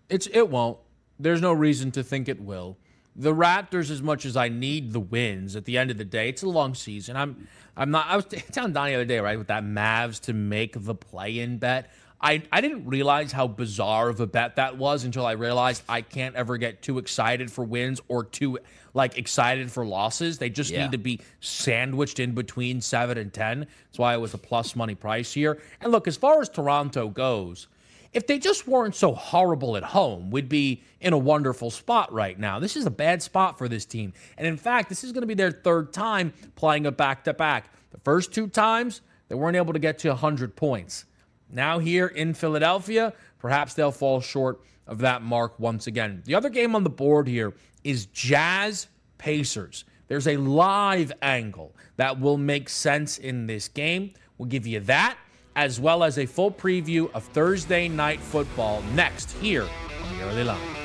[0.09, 0.79] It's it won't.
[1.19, 2.77] There's no reason to think it will.
[3.15, 6.29] The Raptors, as much as I need the wins, at the end of the day,
[6.29, 7.15] it's a long season.
[7.15, 8.07] I'm I'm not.
[8.07, 11.57] I was telling Don the other day, right, with that Mavs to make the play-in
[11.57, 11.91] bet.
[12.19, 16.01] I, I didn't realize how bizarre of a bet that was until I realized I
[16.01, 18.59] can't ever get too excited for wins or too
[18.93, 20.39] like excited for losses.
[20.39, 20.83] They just yeah.
[20.83, 23.59] need to be sandwiched in between seven and ten.
[23.59, 25.61] That's why it was a plus money price here.
[25.79, 27.67] And look, as far as Toronto goes,
[28.13, 32.39] if they just weren't so horrible at home, we'd be in a wonderful spot right
[32.39, 32.57] now.
[32.57, 34.13] This is a bad spot for this team.
[34.39, 37.33] And in fact, this is going to be their third time playing a back to
[37.33, 37.71] back.
[37.91, 41.05] The first two times, they weren't able to get to 100 points.
[41.49, 46.21] Now, here in Philadelphia, perhaps they'll fall short of that mark once again.
[46.25, 49.85] The other game on the board here is Jazz Pacers.
[50.07, 54.13] There's a live angle that will make sense in this game.
[54.37, 55.17] We'll give you that,
[55.55, 59.63] as well as a full preview of Thursday night football next here
[60.03, 60.76] on the early line.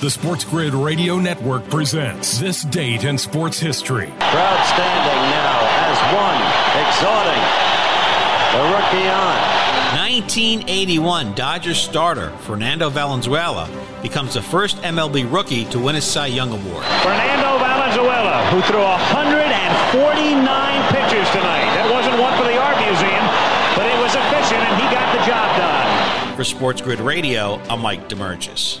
[0.00, 4.06] The Sports Grid Radio Network presents This Date in Sports History.
[4.16, 5.60] Crowd standing now
[5.92, 6.40] as one,
[6.88, 7.44] exhorting
[8.56, 9.36] the rookie on.
[10.00, 13.68] 1981 Dodgers starter Fernando Valenzuela
[14.00, 16.82] becomes the first MLB rookie to win a Cy Young Award.
[17.04, 20.00] Fernando Valenzuela, who threw 149
[20.96, 21.68] pitches tonight.
[21.76, 23.28] That wasn't one for the art museum,
[23.76, 26.36] but it was efficient and he got the job done.
[26.36, 28.80] For Sports Grid Radio, I'm Mike Demergis.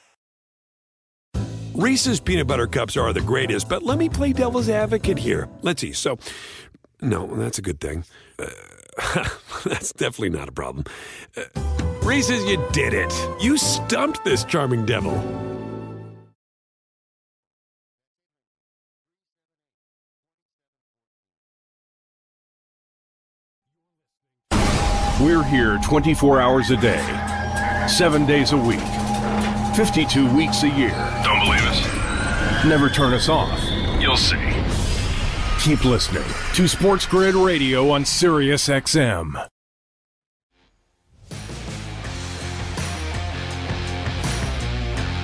[1.73, 5.47] Reese's peanut butter cups are the greatest, but let me play devil's advocate here.
[5.61, 5.93] Let's see.
[5.93, 6.19] So,
[7.01, 8.03] no, that's a good thing.
[8.37, 9.29] Uh,
[9.63, 10.83] that's definitely not a problem.
[11.37, 11.43] Uh,
[12.03, 13.13] Reese's, you did it.
[13.41, 15.13] You stumped this charming devil.
[25.21, 29.00] We're here 24 hours a day, seven days a week
[29.75, 30.91] 52 weeks a year.
[31.23, 32.65] Don't believe us?
[32.65, 33.59] Never turn us off.
[33.99, 34.37] You'll see.
[35.61, 36.23] Keep listening
[36.55, 39.47] to Sports Grid Radio on Sirius XM.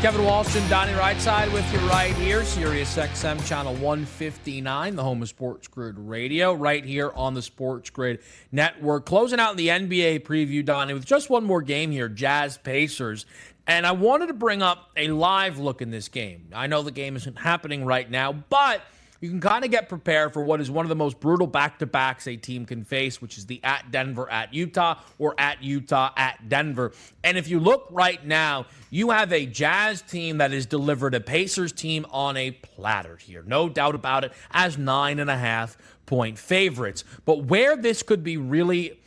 [0.01, 5.23] Kevin Walsh and Donnie Rightside with you right here, Sirius XM channel 159, the home
[5.23, 8.19] of Sports Grid Radio, right here on the Sports Grid
[8.51, 9.07] Network.
[9.07, 13.25] Closing out the NBA preview, Donnie, with just one more game here, Jazz Pacers.
[13.67, 16.47] And I wanted to bring up a live look in this game.
[16.53, 18.81] I know the game isn't happening right now, but
[19.19, 21.79] you can kind of get prepared for what is one of the most brutal back
[21.79, 25.63] to backs a team can face, which is the at Denver at Utah or at
[25.63, 26.93] Utah at Denver.
[27.23, 31.19] And if you look right now, you have a Jazz team that has delivered a
[31.19, 33.43] Pacers team on a platter here.
[33.45, 37.03] No doubt about it, as nine and a half point favorites.
[37.25, 38.99] But where this could be really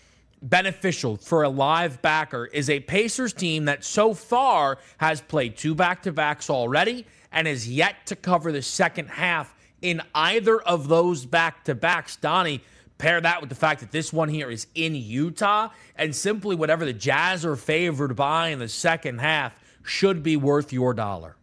[0.42, 5.74] beneficial for a live backer is a Pacers team that so far has played two
[5.74, 10.88] back to backs already and is yet to cover the second half in either of
[10.88, 12.16] those back to backs.
[12.16, 12.62] Donnie,
[12.98, 16.84] pair that with the fact that this one here is in Utah, and simply whatever
[16.84, 21.36] the Jazz are favored by in the second half should be worth your dollar.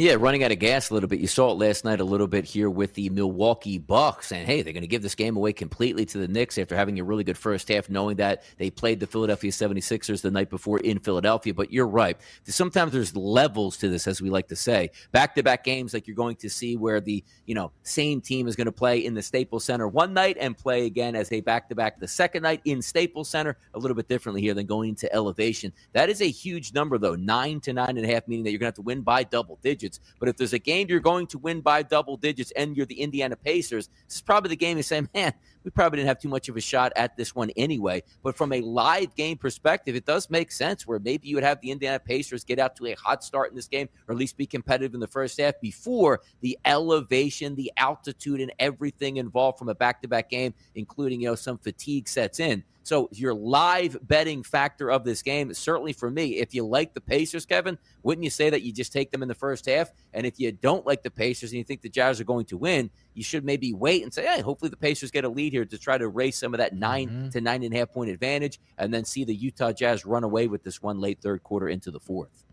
[0.00, 1.18] Yeah, running out of gas a little bit.
[1.18, 4.62] You saw it last night a little bit here with the Milwaukee Bucks, and hey,
[4.62, 7.24] they're going to give this game away completely to the Knicks after having a really
[7.24, 11.52] good first half, knowing that they played the Philadelphia 76ers the night before in Philadelphia.
[11.52, 12.16] But you're right.
[12.44, 14.92] Sometimes there's levels to this, as we like to say.
[15.10, 18.46] Back to back games like you're going to see where the, you know, same team
[18.46, 21.40] is going to play in the Staples Center one night and play again as they
[21.40, 24.66] back to back the second night in Staples Center, a little bit differently here than
[24.66, 25.72] going into elevation.
[25.92, 27.16] That is a huge number, though.
[27.16, 29.24] Nine to nine and a half, meaning that you're going to have to win by
[29.24, 30.00] double digits digits.
[30.18, 33.00] But if there's a game you're going to win by double digits and you're the
[33.00, 35.32] Indiana Pacers, this is probably the game you say, man,
[35.64, 38.02] we probably didn't have too much of a shot at this one anyway.
[38.22, 41.60] But from a live game perspective, it does make sense where maybe you would have
[41.60, 44.36] the Indiana Pacers get out to a hot start in this game, or at least
[44.36, 49.68] be competitive in the first half before the elevation, the altitude, and everything involved from
[49.68, 52.62] a back to back game, including you know some fatigue sets in.
[52.88, 57.02] So your live betting factor of this game, certainly for me, if you like the
[57.02, 59.90] Pacers, Kevin, wouldn't you say that you just take them in the first half?
[60.14, 62.56] And if you don't like the Pacers and you think the Jazz are going to
[62.56, 65.66] win, you should maybe wait and say, hey, hopefully the Pacers get a lead here
[65.66, 67.28] to try to raise some of that 9 mm-hmm.
[67.28, 70.46] to nine and a half point advantage, and then see the Utah Jazz run away
[70.46, 72.46] with this one late third quarter into the fourth.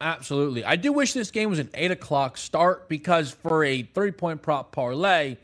[0.00, 0.64] Absolutely.
[0.64, 4.42] I do wish this game was an eight o'clock start because for a three point
[4.42, 5.36] prop parlay,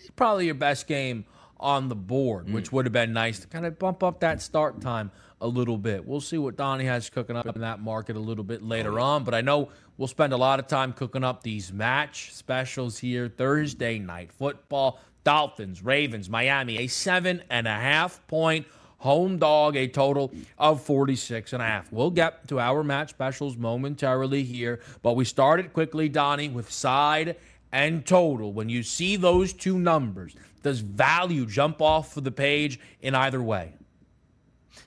[0.00, 1.26] it's probably your best game
[1.58, 2.52] on the board, mm.
[2.52, 5.78] which would have been nice to kind of bump up that start time a little
[5.78, 6.06] bit.
[6.06, 9.24] We'll see what Donnie has cooking up in that market a little bit later on,
[9.24, 13.28] but I know we'll spend a lot of time cooking up these match specials here.
[13.28, 18.66] Thursday night football, Dolphins, Ravens, Miami, a seven and a half point
[18.98, 21.92] home dog, a total of 46 and a half.
[21.92, 27.36] We'll get to our match specials momentarily here, but we started quickly, Donnie, with side
[27.72, 28.52] and total.
[28.52, 33.42] When you see those two numbers, does value jump off of the page in either
[33.42, 33.74] way?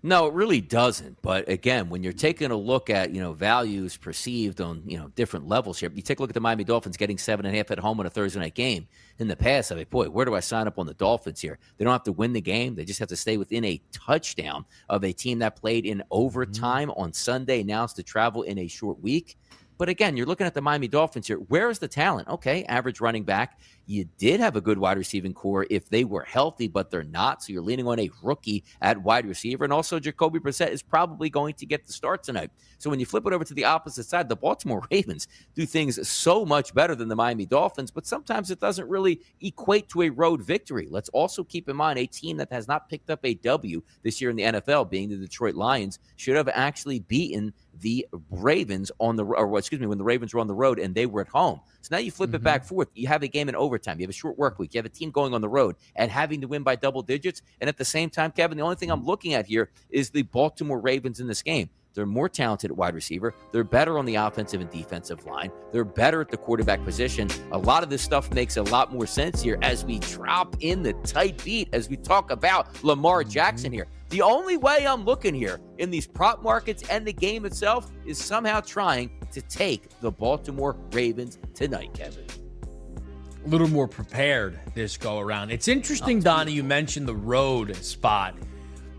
[0.01, 1.21] No, it really doesn't.
[1.21, 5.09] But again, when you're taking a look at you know values perceived on you know
[5.15, 7.57] different levels here, you take a look at the Miami Dolphins getting seven and a
[7.57, 8.87] half at home on a Thursday night game.
[9.17, 11.59] In the past, I mean, boy, where do I sign up on the Dolphins here?
[11.77, 14.65] They don't have to win the game; they just have to stay within a touchdown
[14.87, 17.01] of a team that played in overtime mm-hmm.
[17.01, 17.63] on Sunday.
[17.63, 19.37] Now it's to travel in a short week.
[19.77, 21.37] But again, you're looking at the Miami Dolphins here.
[21.37, 22.27] Where is the talent?
[22.27, 23.59] Okay, average running back.
[23.89, 27.41] You did have a good wide receiving core if they were healthy, but they're not.
[27.41, 29.63] So you're leaning on a rookie at wide receiver.
[29.63, 32.51] And also, Jacoby Brissett is probably going to get the start tonight.
[32.77, 36.07] So when you flip it over to the opposite side, the Baltimore Ravens do things
[36.07, 40.09] so much better than the Miami Dolphins, but sometimes it doesn't really equate to a
[40.09, 40.87] road victory.
[40.87, 44.21] Let's also keep in mind a team that has not picked up a W this
[44.21, 49.15] year in the NFL, being the Detroit Lions, should have actually beaten the Ravens on
[49.15, 51.27] the or excuse me when the Ravens were on the road and they were at
[51.27, 51.59] home.
[51.81, 52.37] So now you flip mm-hmm.
[52.37, 52.89] it back forth.
[52.93, 53.99] You have a game in overtime.
[53.99, 54.73] You have a short work week.
[54.73, 57.41] You have a team going on the road and having to win by double digits.
[57.61, 60.23] And at the same time, Kevin, the only thing I'm looking at here is the
[60.23, 61.69] Baltimore Ravens in this game.
[61.93, 63.33] They're more talented at wide receiver.
[63.51, 65.51] They're better on the offensive and defensive line.
[65.71, 67.29] They're better at the quarterback position.
[67.51, 70.83] A lot of this stuff makes a lot more sense here as we drop in
[70.83, 73.31] the tight beat, as we talk about Lamar mm-hmm.
[73.31, 73.87] Jackson here.
[74.09, 78.17] The only way I'm looking here in these prop markets and the game itself is
[78.17, 82.25] somehow trying to take the Baltimore Ravens tonight, Kevin.
[83.45, 85.51] A little more prepared this go around.
[85.51, 88.35] It's interesting, Donnie, you mentioned the road spot.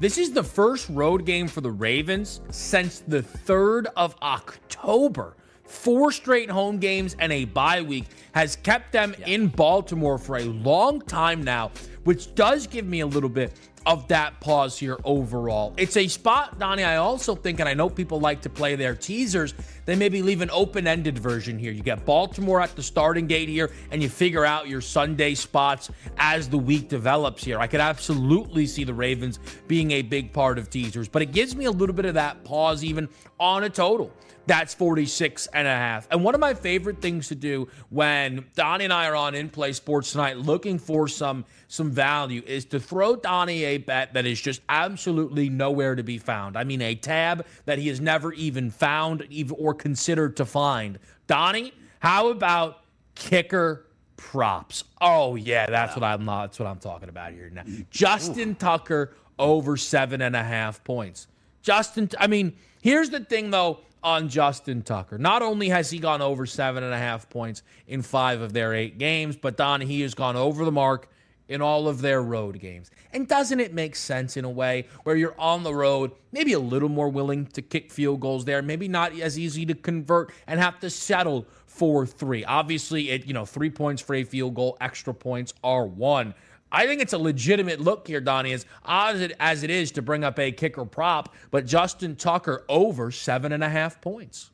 [0.01, 5.37] This is the first road game for the Ravens since the 3rd of October.
[5.65, 9.27] Four straight home games and a bye week has kept them yeah.
[9.27, 11.71] in Baltimore for a long time now,
[12.05, 13.53] which does give me a little bit
[13.91, 15.75] of that pause here overall.
[15.77, 16.85] It's a spot, Donnie.
[16.85, 19.53] I also think, and I know people like to play their teasers,
[19.85, 21.73] they maybe leave an open ended version here.
[21.73, 25.91] You get Baltimore at the starting gate here, and you figure out your Sunday spots
[26.19, 27.59] as the week develops here.
[27.59, 31.57] I could absolutely see the Ravens being a big part of teasers, but it gives
[31.57, 33.09] me a little bit of that pause even
[33.41, 34.13] on a total.
[34.51, 36.09] That's 46 and a half.
[36.11, 39.49] And one of my favorite things to do when Donnie and I are on in
[39.49, 44.27] play sports tonight looking for some some value is to throw Donnie a bet that
[44.27, 46.57] is just absolutely nowhere to be found.
[46.57, 49.25] I mean a tab that he has never even found
[49.57, 50.99] or considered to find.
[51.29, 52.83] Donnie, how about
[53.15, 53.87] kicker
[54.17, 54.83] props.
[55.01, 56.27] Oh yeah, that's what I'm.
[56.27, 57.63] That's what I'm talking about here now.
[57.91, 61.29] Justin Tucker over seven and a half points.
[61.63, 65.19] Justin, I mean, here's the thing though on Justin Tucker.
[65.19, 68.75] Not only has he gone over seven and a half points in five of their
[68.75, 71.09] eight games, but Don, he has gone over the mark
[71.51, 72.93] in all of their road games.
[73.13, 76.61] And doesn't it make sense in a way where you're on the road, maybe a
[76.61, 80.61] little more willing to kick field goals there, maybe not as easy to convert and
[80.61, 82.45] have to settle for three?
[82.45, 86.35] Obviously, it you know three points for a field goal, extra points are one.
[86.73, 90.25] I think it's a legitimate look here, Donnie, as odd as it is to bring
[90.25, 94.51] up a kicker prop, but Justin Tucker over seven and a half points.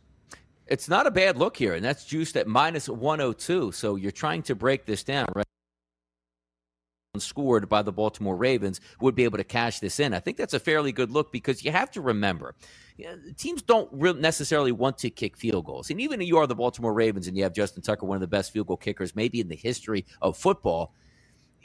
[0.67, 3.73] It's not a bad look here, and that's juiced at minus 102.
[3.73, 5.45] So you're trying to break this down, right?
[7.19, 10.13] Scored by the Baltimore Ravens would be able to cash this in.
[10.13, 12.55] I think that's a fairly good look because you have to remember
[12.97, 15.91] you know, teams don't necessarily want to kick field goals.
[15.91, 18.21] And even if you are the Baltimore Ravens and you have Justin Tucker, one of
[18.23, 20.95] the best field goal kickers maybe in the history of football,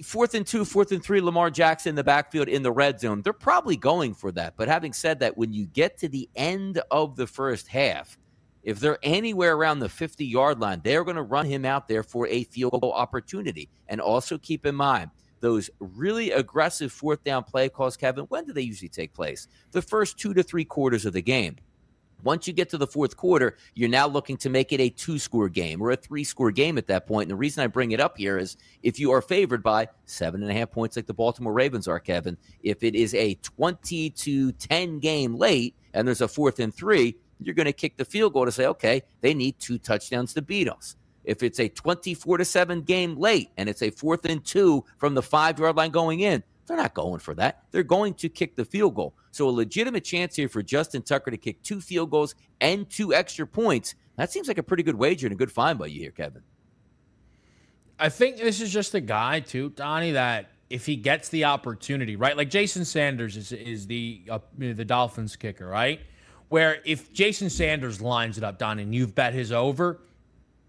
[0.03, 3.21] fourth and two, fourth and three, Lamar Jackson in the backfield in the red zone,
[3.21, 4.55] they're probably going for that.
[4.57, 8.17] But having said that, when you get to the end of the first half,
[8.63, 12.03] if they're anywhere around the 50 yard line, they're going to run him out there
[12.03, 13.69] for a field goal opportunity.
[13.87, 18.53] And also keep in mind, those really aggressive fourth down play calls, Kevin, when do
[18.53, 19.47] they usually take place?
[19.71, 21.57] The first two to three quarters of the game.
[22.23, 25.19] Once you get to the fourth quarter, you're now looking to make it a two
[25.19, 27.23] score game or a three score game at that point.
[27.23, 30.41] And the reason I bring it up here is if you are favored by seven
[30.41, 34.09] and a half points like the Baltimore Ravens are, Kevin, if it is a 20
[34.11, 38.05] to 10 game late and there's a fourth and three, you're going to kick the
[38.05, 40.95] field goal to say, okay, they need two touchdowns to beat us.
[41.23, 45.13] If it's a 24 to 7 game late and it's a fourth and two from
[45.13, 47.63] the five yard line going in, they're not going for that.
[47.71, 49.15] They're going to kick the field goal.
[49.31, 53.13] So a legitimate chance here for Justin Tucker to kick two field goals and two
[53.13, 53.95] extra points.
[54.17, 56.43] That seems like a pretty good wager and a good find by you here, Kevin.
[57.99, 62.15] I think this is just a guy too, Donnie, that if he gets the opportunity,
[62.15, 62.35] right?
[62.35, 65.99] Like Jason Sanders is is the uh, the Dolphins kicker, right?
[66.49, 70.01] Where if Jason Sanders lines it up, Donnie, and you've bet his over,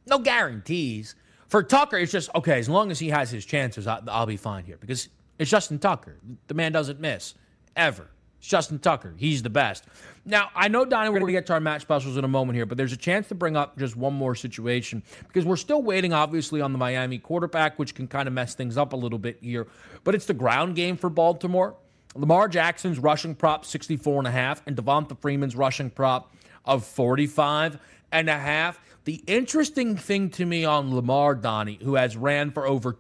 [0.07, 1.15] no guarantees.
[1.49, 2.59] For Tucker, it's just okay.
[2.59, 5.09] As long as he has his chances, I, will be fine here because
[5.39, 6.17] it's Justin Tucker.
[6.47, 7.35] The man doesn't miss
[7.77, 8.09] ever.
[8.39, 9.15] It's Justin Tucker.
[9.17, 9.85] He's the best.
[10.25, 12.57] Now, I know, Donnie, we're going to get to our match specials in a moment
[12.57, 15.83] here, but there's a chance to bring up just one more situation because we're still
[15.83, 19.19] waiting, obviously, on the Miami quarterback, which can kind of mess things up a little
[19.19, 19.69] bit here.
[20.05, 21.77] But it's the ground game for Baltimore.
[22.15, 27.79] Lamar Jackson's rushing prop 64 and a half and Devonta Freeman's rushing prop of 45
[28.11, 28.81] and a half.
[29.05, 32.97] The interesting thing to me on Lamar Donnie, who has ran for over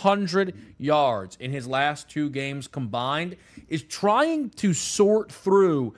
[0.00, 3.36] 200 yards in his last two games combined,
[3.68, 5.94] is trying to sort through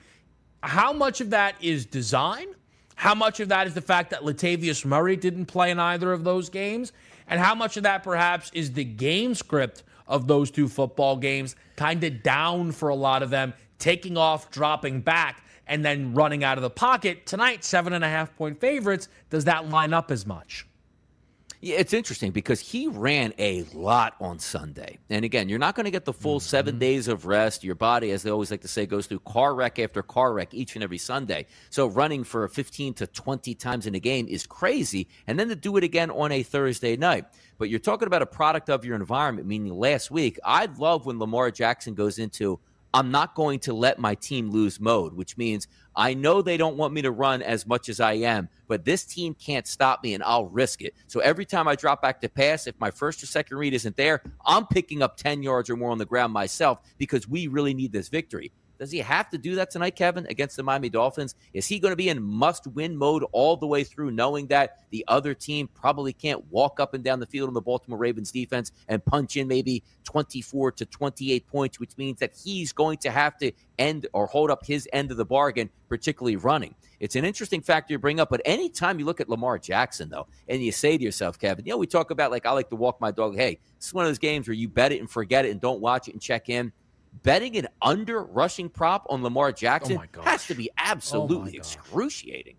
[0.61, 2.47] how much of that is design,
[2.95, 6.23] how much of that is the fact that Latavius Murray didn't play in either of
[6.23, 6.91] those games,
[7.27, 11.55] and how much of that perhaps is the game script of those two football games
[11.75, 16.43] kind of down for a lot of them, taking off, dropping back and then running
[16.43, 17.25] out of the pocket.
[17.25, 19.09] Tonight, seven and a half point favorites.
[19.31, 20.67] Does that line up as much?
[21.61, 24.99] Yeah, it's interesting because he ran a lot on Sunday.
[25.09, 26.47] And again, you're not going to get the full mm-hmm.
[26.47, 27.63] seven days of rest.
[27.63, 30.53] Your body, as they always like to say, goes through car wreck after car wreck
[30.53, 31.45] each and every Sunday.
[31.69, 35.07] So running for 15 to 20 times in a game is crazy.
[35.27, 37.25] And then to do it again on a Thursday night.
[37.57, 41.19] But you're talking about a product of your environment, meaning last week, I love when
[41.19, 42.59] Lamar Jackson goes into
[42.95, 45.67] I'm not going to let my team lose mode, which means
[45.97, 49.03] I know they don't want me to run as much as I am, but this
[49.03, 50.93] team can't stop me and I'll risk it.
[51.07, 53.97] So every time I drop back to pass, if my first or second read isn't
[53.97, 57.73] there, I'm picking up 10 yards or more on the ground myself because we really
[57.73, 58.53] need this victory.
[58.77, 61.35] Does he have to do that tonight, Kevin, against the Miami Dolphins?
[61.53, 64.79] Is he going to be in must win mode all the way through, knowing that
[64.91, 68.31] the other team probably can't walk up and down the field on the Baltimore Ravens
[68.31, 73.11] defense and punch in maybe 24 to 28 points, which means that he's going to
[73.11, 76.75] have to end or hold up his end of the bargain, particularly running?
[76.99, 80.27] It's an interesting factor you bring up, but anytime you look at Lamar Jackson, though,
[80.47, 82.75] and you say to yourself, Kevin, you know, we talk about like I like to
[82.75, 83.35] walk my dog.
[83.35, 85.81] Hey, it's one of those games where you bet it and forget it and don't
[85.81, 86.71] watch it and check in
[87.23, 91.59] betting an under rushing prop on Lamar Jackson oh has to be oh absolutely oh
[91.59, 92.55] excruciating.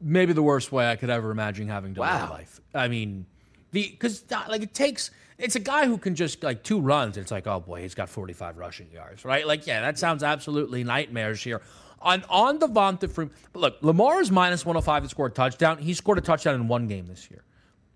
[0.00, 2.20] Maybe the worst way I could ever imagine having to wow.
[2.20, 2.60] live life.
[2.74, 3.26] I mean,
[3.70, 7.16] the because like it takes it's a guy who can just like two runs.
[7.16, 9.46] It's like oh boy, he's got 45 rushing yards, right?
[9.46, 11.62] Like yeah, that sounds absolutely nightmarish here.
[12.00, 15.78] On on Devonta Freeman, but look, Lamar is minus 105 to score a touchdown.
[15.78, 17.44] He scored a touchdown in one game this year.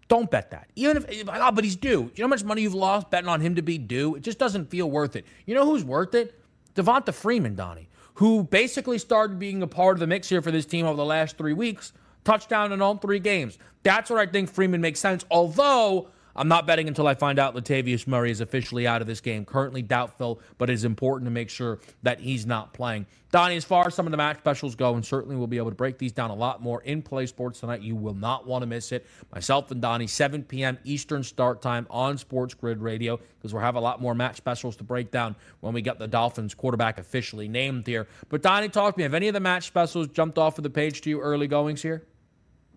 [0.09, 0.69] Don't bet that.
[0.77, 2.11] Even if, oh, but he's due.
[2.15, 4.15] You know how much money you've lost betting on him to be due?
[4.15, 5.25] It just doesn't feel worth it.
[5.47, 6.41] You know who's worth it?
[6.77, 10.67] Devonta Freeman, Donnie, who basically started being a part of the mix here for this
[10.67, 11.93] team over the last three weeks.
[12.27, 13.59] touchdown in all three games.
[13.83, 15.25] That's where I think Freeman makes sense.
[15.31, 19.21] Although I'm not betting until I find out Latavius Murray is officially out of this
[19.21, 19.45] game.
[19.45, 23.07] Currently doubtful, but it is important to make sure that he's not playing.
[23.33, 25.71] Donnie, as far as some of the match specials go, and certainly we'll be able
[25.71, 27.81] to break these down a lot more in Play Sports tonight.
[27.81, 29.07] You will not want to miss it.
[29.35, 30.79] Myself and Donnie, 7 p.m.
[30.85, 34.77] Eastern start time on Sports Grid Radio, because we'll have a lot more match specials
[34.77, 38.07] to break down when we get the Dolphins quarterback officially named here.
[38.29, 39.03] But Donnie, talk to me.
[39.03, 41.83] Have any of the match specials jumped off of the page to you early goings
[41.83, 42.05] here?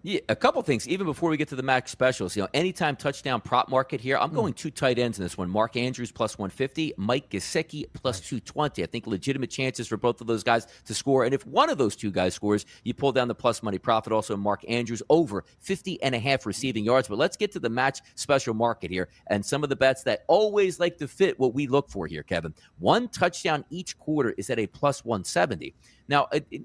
[0.02, 0.88] Yeah, a couple things.
[0.88, 4.18] Even before we get to the max specials, you know, anytime touchdown prop market here,
[4.18, 4.36] I'm hmm.
[4.36, 5.50] going two tight ends in this one.
[5.50, 8.82] Mark Andrews plus 150, Mike Gesicki plus 220.
[8.82, 11.26] I think legitimate chances for both of those guys to score.
[11.26, 14.14] And if one of those two guys scores, you pull down the plus money profit.
[14.14, 17.10] Also, Mark Andrews over 50 and a half receiving yards.
[17.10, 20.24] But let's get to the match special market here and some of the bets that
[20.28, 22.54] always like to fit what we look for here, Kevin.
[22.78, 25.74] One touchdown each quarter is at a plus 170.
[26.08, 26.62] Now, it, it,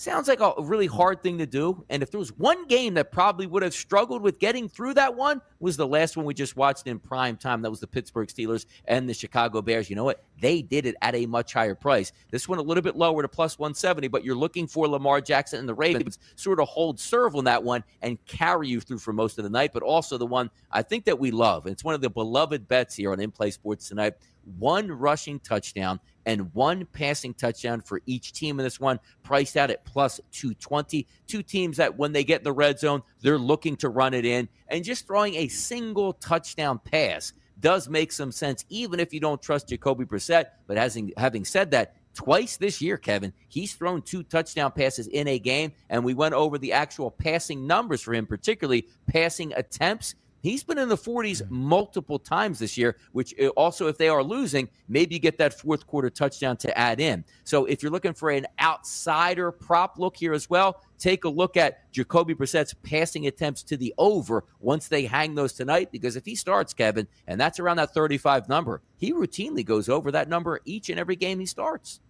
[0.00, 1.84] sounds like a really hard thing to do.
[1.90, 5.14] And if there was one game that probably would have struggled with getting through that
[5.14, 7.60] one, was the last one we just watched in prime time.
[7.60, 9.90] That was the Pittsburgh Steelers and the Chicago Bears.
[9.90, 10.24] You know what?
[10.40, 12.12] They did it at a much higher price.
[12.30, 15.58] This one a little bit lower to plus 170, but you're looking for Lamar Jackson
[15.58, 19.12] and the Ravens sort of hold serve on that one and carry you through for
[19.12, 19.72] most of the night.
[19.74, 21.66] But also the one I think that we love.
[21.66, 24.14] It's one of the beloved bets here on In Play Sports tonight.
[24.58, 29.70] One rushing touchdown and one passing touchdown for each team in this one, priced out
[29.70, 31.06] at plus 220.
[31.26, 34.24] Two teams that when they get in the red zone, they're looking to run it
[34.24, 34.48] in.
[34.68, 39.40] And just throwing a single touchdown pass does make some sense, even if you don't
[39.40, 40.46] trust Jacoby Brissett.
[40.66, 45.28] But having, having said that, twice this year, Kevin, he's thrown two touchdown passes in
[45.28, 50.14] a game, and we went over the actual passing numbers for him, particularly passing attempts.
[50.42, 54.22] He's been in the 40s multiple times this year, which uh, also, if they are
[54.22, 57.24] losing, maybe you get that fourth quarter touchdown to add in.
[57.44, 61.56] So if you're looking for an outsider prop look here as well, take a look
[61.56, 65.92] at Jacoby Brissett's passing attempts to the over once they hang those tonight.
[65.92, 70.10] Because if he starts, Kevin, and that's around that 35 number, he routinely goes over
[70.10, 72.00] that number each and every game he starts.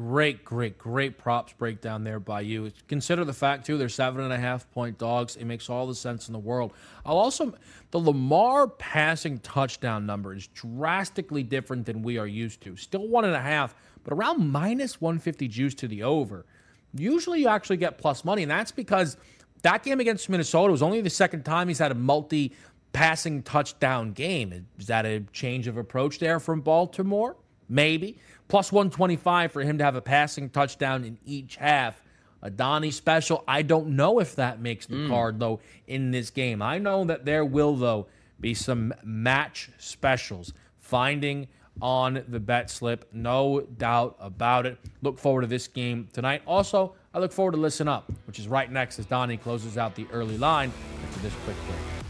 [0.00, 2.72] Great, great, great props breakdown there by you.
[2.88, 5.36] Consider the fact too, they're seven and a half point dogs.
[5.36, 6.72] It makes all the sense in the world.
[7.04, 7.52] I'll also
[7.90, 12.76] the Lamar passing touchdown number is drastically different than we are used to.
[12.76, 16.46] Still one and a half, but around minus 150 juice to the over.
[16.94, 19.18] Usually you actually get plus money, and that's because
[19.60, 22.54] that game against Minnesota was only the second time he's had a multi
[22.94, 24.66] passing touchdown game.
[24.78, 27.36] Is that a change of approach there from Baltimore?
[27.68, 28.18] Maybe.
[28.50, 32.02] Plus 125 for him to have a passing touchdown in each half.
[32.42, 33.44] A Donnie special.
[33.46, 35.08] I don't know if that makes the mm.
[35.08, 36.60] card, though, in this game.
[36.60, 38.08] I know that there will, though,
[38.40, 40.52] be some match specials.
[40.78, 41.46] Finding
[41.80, 43.08] on the bet slip.
[43.12, 44.78] No doubt about it.
[45.00, 46.42] Look forward to this game tonight.
[46.46, 49.94] Also, I look forward to Listen Up, which is right next as Donnie closes out
[49.94, 50.72] the early line
[51.04, 52.00] after this quick break.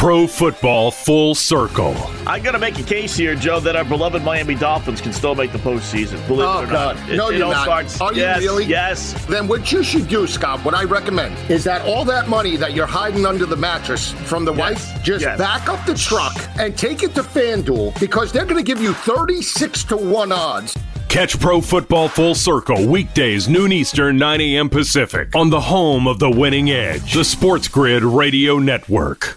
[0.00, 1.94] Pro Football Full Circle.
[2.26, 5.34] I'm going to make a case here, Joe, that our beloved Miami Dolphins can still
[5.34, 6.26] make the postseason.
[6.26, 6.96] Believe oh, it or God.
[6.96, 7.08] not.
[7.10, 7.64] no, it, you're it not.
[7.64, 8.64] Starts, Are yes, you really?
[8.64, 9.26] Yes.
[9.26, 12.72] Then what you should do, Scott, what I recommend is that all that money that
[12.72, 14.88] you're hiding under the mattress from the yes.
[14.88, 15.36] wife, just yes.
[15.36, 18.94] back up the truck and take it to FanDuel because they're going to give you
[18.94, 20.78] 36 to 1 odds.
[21.10, 24.70] Catch Pro Football Full Circle weekdays, noon Eastern, 9 a.m.
[24.70, 29.36] Pacific, on the home of the winning edge, the Sports Grid Radio Network.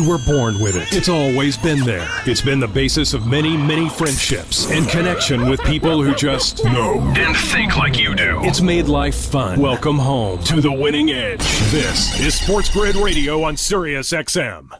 [0.00, 0.96] You were born with it.
[0.96, 2.08] It's always been there.
[2.24, 7.00] It's been the basis of many, many friendships and connection with people who just know
[7.18, 8.40] and think like you do.
[8.42, 9.60] It's made life fun.
[9.60, 11.42] Welcome home to the winning edge.
[11.70, 14.70] This is Sports Grid Radio on Sirius XM.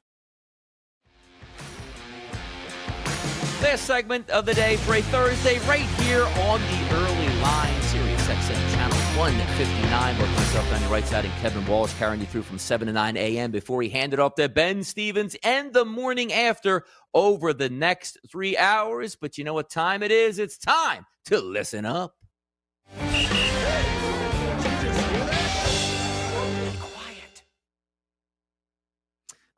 [3.62, 8.26] Last segment of the day for a Thursday, right here on the early line, Sirius
[8.26, 8.69] XM channel
[9.16, 10.18] 159.
[10.18, 13.50] Work myself Donnie Rightside and Kevin Walsh carrying you through from 7 to 9 a.m.
[13.50, 18.18] before he hand it off to Ben Stevens and the morning after over the next
[18.30, 19.16] three hours.
[19.16, 20.38] But you know what time it is?
[20.38, 22.14] It's time to listen up.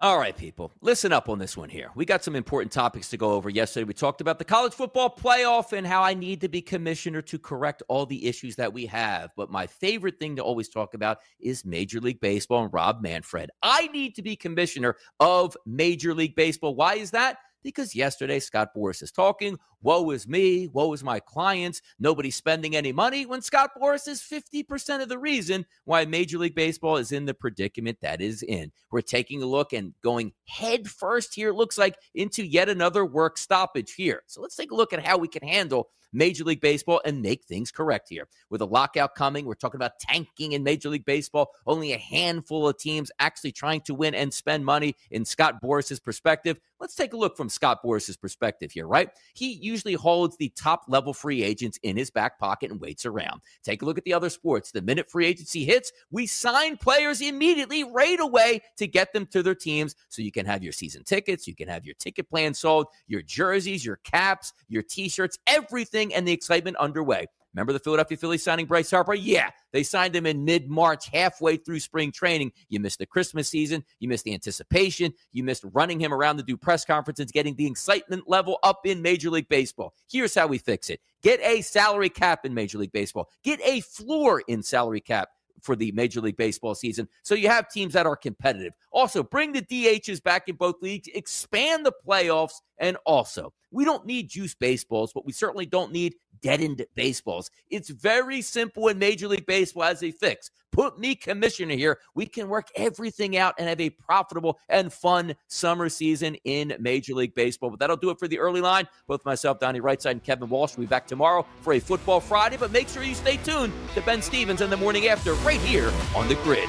[0.02, 1.92] All right, people, listen up on this one here.
[1.94, 3.48] We got some important topics to go over.
[3.48, 7.22] Yesterday, we talked about the college football playoff and how I need to be commissioner
[7.22, 9.30] to correct all the issues that we have.
[9.36, 13.50] But my favorite thing to always talk about is Major League Baseball and Rob Manfred.
[13.62, 16.74] I need to be commissioner of Major League Baseball.
[16.74, 17.36] Why is that?
[17.62, 22.74] because yesterday Scott Boras is talking, woe is me, woe is my clients, nobody's spending
[22.74, 27.12] any money, when Scott Boras is 50% of the reason why Major League Baseball is
[27.12, 28.72] in the predicament that is in.
[28.90, 33.04] We're taking a look and going head first here, it looks like, into yet another
[33.04, 34.22] work stoppage here.
[34.26, 37.44] So let's take a look at how we can handle Major League Baseball and make
[37.44, 38.28] things correct here.
[38.50, 41.50] With a lockout coming, we're talking about tanking in Major League Baseball.
[41.66, 46.00] Only a handful of teams actually trying to win and spend money in Scott Boras's
[46.00, 46.60] perspective.
[46.80, 49.08] Let's take a look from Scott Boras's perspective here, right?
[49.34, 53.40] He usually holds the top level free agents in his back pocket and waits around.
[53.64, 54.70] Take a look at the other sports.
[54.70, 59.42] The minute free agency hits, we sign players immediately right away to get them to
[59.42, 62.54] their teams so you can have your season tickets, you can have your ticket plan
[62.54, 67.26] sold, your jerseys, your caps, your t-shirts, everything and the excitement underway.
[67.54, 69.14] Remember the Philadelphia Phillies signing Bryce Harper?
[69.14, 72.52] Yeah, they signed him in mid March, halfway through spring training.
[72.68, 73.84] You missed the Christmas season.
[74.00, 75.12] You missed the anticipation.
[75.32, 79.02] You missed running him around to do press conferences, getting the excitement level up in
[79.02, 79.94] Major League Baseball.
[80.10, 83.80] Here's how we fix it get a salary cap in Major League Baseball, get a
[83.80, 85.28] floor in salary cap
[85.62, 87.08] for the Major League Baseball season.
[87.22, 88.72] So you have teams that are competitive.
[88.90, 94.04] Also, bring the DHs back in both leagues, expand the playoffs, and also, we don't
[94.04, 97.48] need juice baseballs, but we certainly don't need deadened baseballs.
[97.70, 100.50] It's very simple in Major League Baseball as a fix.
[100.72, 102.00] Put me commissioner here.
[102.16, 107.14] We can work everything out and have a profitable and fun summer season in Major
[107.14, 107.70] League Baseball.
[107.70, 108.88] But that'll do it for the early line.
[109.06, 112.56] Both myself, Donnie Rightside, and Kevin Walsh will be back tomorrow for a Football Friday.
[112.56, 115.92] But make sure you stay tuned to Ben Stevens in the morning after right here
[116.16, 116.68] on the grid.